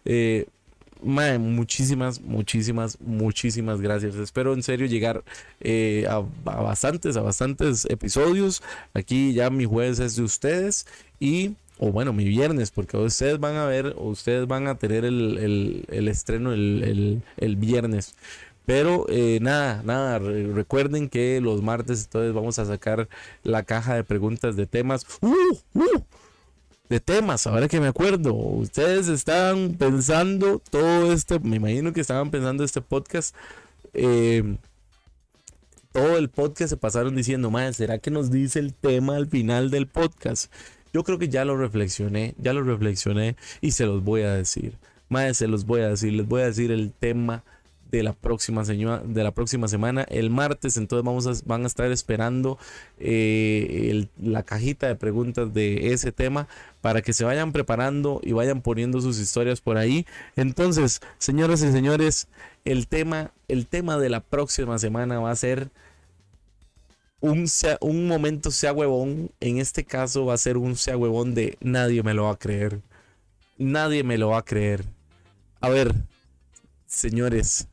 Eh, 0.05 0.47
muchísimas, 1.01 2.21
muchísimas, 2.21 2.99
muchísimas 3.01 3.81
gracias. 3.81 4.15
Espero 4.15 4.53
en 4.53 4.63
serio 4.63 4.85
llegar 4.87 5.23
eh, 5.61 6.05
a, 6.09 6.15
a, 6.17 6.61
bastantes, 6.61 7.17
a 7.17 7.21
bastantes 7.21 7.85
episodios. 7.85 8.61
Aquí 8.93 9.33
ya 9.33 9.49
mi 9.49 9.65
jueves 9.65 9.99
es 9.99 10.15
de 10.15 10.23
ustedes 10.23 10.85
y 11.19 11.55
o 11.79 11.91
bueno, 11.91 12.11
mi 12.11 12.25
viernes, 12.25 12.71
porque 12.71 12.97
ustedes 12.97 13.39
van 13.39 13.55
a 13.55 13.65
ver, 13.65 13.95
ustedes 13.97 14.45
van 14.47 14.67
a 14.67 14.75
tener 14.75 15.05
el, 15.05 15.85
estreno 15.89 16.51
el, 16.51 17.23
viernes. 17.57 18.15
Pero 18.65 19.05
eh, 19.09 19.39
nada, 19.41 19.81
nada, 19.83 20.19
recuerden 20.19 21.09
que 21.09 21.39
los 21.41 21.63
martes 21.63 22.03
entonces 22.03 22.33
vamos 22.33 22.59
a 22.59 22.65
sacar 22.65 23.07
la 23.43 23.63
caja 23.63 23.95
de 23.95 24.03
preguntas 24.03 24.55
de 24.57 24.67
temas. 24.67 25.05
¡Uh! 25.21 25.57
¡Uh! 25.73 26.03
De 26.89 26.99
temas, 26.99 27.47
ahora 27.47 27.67
que 27.67 27.79
me 27.79 27.87
acuerdo. 27.87 28.33
Ustedes 28.33 29.07
estaban 29.07 29.75
pensando 29.75 30.61
todo 30.69 31.13
este, 31.13 31.39
me 31.39 31.55
imagino 31.55 31.93
que 31.93 32.01
estaban 32.01 32.29
pensando 32.29 32.63
este 32.63 32.81
podcast. 32.81 33.35
Eh, 33.93 34.57
todo 35.93 36.17
el 36.17 36.29
podcast 36.29 36.69
se 36.69 36.77
pasaron 36.77 37.15
diciendo, 37.15 37.49
madre, 37.49 37.73
¿será 37.73 37.97
que 37.97 38.11
nos 38.11 38.29
dice 38.29 38.59
el 38.59 38.73
tema 38.73 39.15
al 39.15 39.27
final 39.27 39.71
del 39.71 39.87
podcast? 39.87 40.51
Yo 40.93 41.03
creo 41.03 41.19
que 41.19 41.29
ya 41.29 41.45
lo 41.45 41.57
reflexioné, 41.57 42.35
ya 42.37 42.53
lo 42.53 42.63
reflexioné 42.63 43.35
y 43.61 43.71
se 43.71 43.85
los 43.85 44.03
voy 44.03 44.21
a 44.21 44.33
decir. 44.33 44.73
Más 45.09 45.37
se 45.37 45.47
los 45.47 45.65
voy 45.65 45.81
a 45.81 45.89
decir, 45.89 46.13
les 46.13 46.27
voy 46.27 46.41
a 46.41 46.45
decir 46.45 46.71
el 46.71 46.91
tema 46.91 47.43
de 47.91 48.03
la 48.03 48.13
próxima, 48.13 48.63
de 48.63 49.23
la 49.23 49.31
próxima 49.31 49.67
semana, 49.67 50.03
el 50.03 50.29
martes. 50.29 50.77
Entonces 50.77 51.03
vamos 51.03 51.27
a, 51.27 51.33
van 51.45 51.63
a 51.63 51.67
estar 51.67 51.91
esperando 51.91 52.57
eh, 52.99 54.07
la 54.21 54.43
cajita 54.43 54.87
de 54.87 54.95
preguntas 54.95 55.53
de 55.53 55.93
ese 55.93 56.11
tema 56.11 56.47
para 56.81 57.01
que 57.01 57.13
se 57.13 57.25
vayan 57.25 57.51
preparando 57.51 58.21
y 58.23 58.33
vayan 58.33 58.61
poniendo 58.61 59.01
sus 59.01 59.19
historias 59.19 59.61
por 59.61 59.77
ahí. 59.77 60.05
Entonces, 60.35 61.01
señoras 61.17 61.61
y 61.63 61.71
señores, 61.71 62.27
el 62.65 62.87
tema, 62.87 63.31
el 63.47 63.67
tema 63.67 63.97
de 63.97 64.09
la 64.09 64.21
próxima 64.21 64.77
semana 64.77 65.19
va 65.19 65.31
a 65.31 65.35
ser 65.35 65.69
un, 67.21 67.45
un 67.81 68.07
momento 68.07 68.51
sea 68.51 68.73
huevón, 68.73 69.31
en 69.39 69.57
este 69.57 69.83
caso 69.83 70.25
va 70.25 70.33
a 70.33 70.37
ser 70.37 70.57
un 70.57 70.75
sea 70.75 70.97
huevón 70.97 71.33
de 71.35 71.57
nadie 71.61 72.03
me 72.03 72.13
lo 72.13 72.25
va 72.25 72.31
a 72.31 72.39
creer. 72.39 72.81
Nadie 73.57 74.03
me 74.03 74.17
lo 74.17 74.29
va 74.29 74.39
a 74.39 74.45
creer. 74.45 74.85
A 75.59 75.69
ver, 75.69 75.93
señores, 76.87 77.67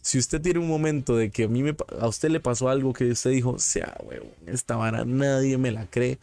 si 0.00 0.18
usted 0.18 0.40
tiene 0.40 0.60
un 0.60 0.68
momento 0.68 1.16
de 1.16 1.30
que 1.30 1.44
a 1.44 1.48
mí 1.48 1.62
me, 1.62 1.76
a 2.00 2.08
usted 2.08 2.30
le 2.30 2.40
pasó 2.40 2.68
algo 2.68 2.92
que 2.92 3.10
usted 3.10 3.30
dijo, 3.30 3.58
sea 3.58 3.96
huevón, 4.02 4.30
esta 4.46 4.76
vara 4.76 5.04
nadie 5.04 5.58
me 5.58 5.72
la 5.72 5.86
cree, 5.86 6.18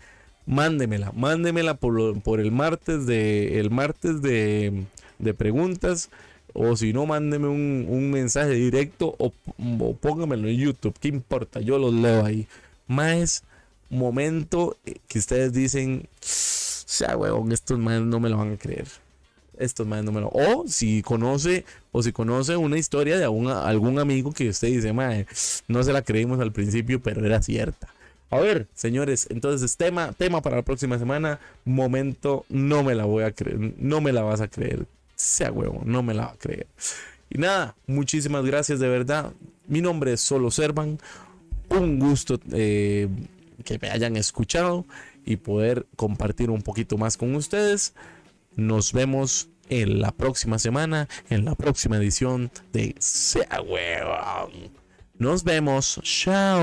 mándemela, 0.46 1.12
mándemela 1.12 1.76
por, 1.76 2.22
por 2.22 2.40
el 2.40 2.52
martes 2.52 3.06
de 3.06 3.60
el 3.60 3.70
martes 3.70 4.22
de, 4.22 4.86
de 5.20 5.34
preguntas. 5.34 6.10
O 6.54 6.76
si 6.76 6.94
no, 6.94 7.06
mándeme 7.06 7.48
un, 7.48 7.86
un 7.90 8.12
mensaje 8.12 8.52
directo 8.52 9.16
o, 9.18 9.34
o, 9.80 9.96
póngamelo 9.96 10.48
en 10.48 10.58
YouTube. 10.58 10.96
¿Qué 11.00 11.08
importa? 11.08 11.60
Yo 11.60 11.78
los 11.78 11.94
leo 11.94 12.26
ahí 12.26 12.48
más 12.88 13.44
momento 13.90 14.78
que 15.08 15.20
ustedes 15.20 15.54
dicen, 15.54 16.08
sea 16.20 17.18
huevón, 17.18 17.52
estos 17.52 17.80
más 17.80 18.02
no 18.02 18.20
me 18.20 18.30
lo 18.30 18.38
van 18.38 18.54
a 18.54 18.58
creer. 18.58 18.88
Estos 19.58 19.86
más 19.86 20.04
no 20.04 20.12
me 20.12 20.22
lo. 20.22 20.30
O 20.30 20.66
si 20.68 21.02
conoce, 21.04 21.66
o 21.92 22.02
si 22.02 22.12
conoce 22.12 22.58
una 22.58 22.78
historia 22.78 23.18
de 23.18 23.24
algún, 23.24 23.50
algún 23.50 24.00
amigo 24.00 24.32
que 24.34 24.50
usted 24.50 24.70
dice, 24.70 24.94
mae, 24.94 25.28
no 25.68 25.84
se 25.84 25.94
la 25.94 26.02
creímos 26.02 26.40
al 26.40 26.52
principio, 26.52 27.02
pero 27.02 27.26
era 27.26 27.42
cierta. 27.42 27.88
A 28.32 28.40
ver, 28.40 28.68
señores, 28.74 29.28
entonces 29.30 29.78
tema, 29.78 30.12
tema 30.14 30.42
para 30.42 30.56
la 30.56 30.64
próxima 30.64 30.98
semana. 30.98 31.40
Momento, 31.66 32.46
no 32.50 32.84
me 32.84 32.96
la 32.96 33.06
voy 33.06 33.24
a 33.24 33.32
creer, 33.32 33.60
no 33.78 34.02
me 34.02 34.12
la 34.12 34.24
vas 34.24 34.42
a 34.42 34.48
creer. 34.48 34.88
Sea 35.24 35.52
huevo, 35.52 35.82
no 35.86 36.04
me 36.04 36.14
la 36.14 36.26
va 36.28 36.32
a 36.34 36.38
creer. 36.38 36.68
Y 37.30 37.38
nada, 37.38 37.76
muchísimas 37.88 38.46
gracias 38.46 38.80
de 38.80 38.88
verdad. 38.90 39.34
Mi 39.68 39.82
nombre 39.82 40.14
es 40.14 40.22
Solo 40.22 40.52
Servan 40.52 41.00
un 41.70 42.00
gusto 42.00 42.40
eh, 42.52 43.08
que 43.64 43.80
me 43.80 43.90
hayan 43.90 44.16
escuchado 44.16 44.86
y 45.26 45.38
poder 45.38 45.88
compartir 45.96 46.50
un 46.50 46.62
poquito 46.62 46.98
más 46.98 47.18
con 47.18 47.36
ustedes. 47.36 47.94
Nos 48.56 48.94
vemos 48.94 49.50
en 49.70 50.02
la 50.02 50.12
próxima 50.12 50.60
semana, 50.60 51.08
en 51.30 51.46
la 51.46 51.56
próxima 51.56 51.98
edición 51.98 52.52
de 52.72 52.96
Sea 53.00 53.62
Huevón. 53.62 54.72
Nos 55.18 55.44
vemos. 55.44 56.00
Chao. 56.04 56.62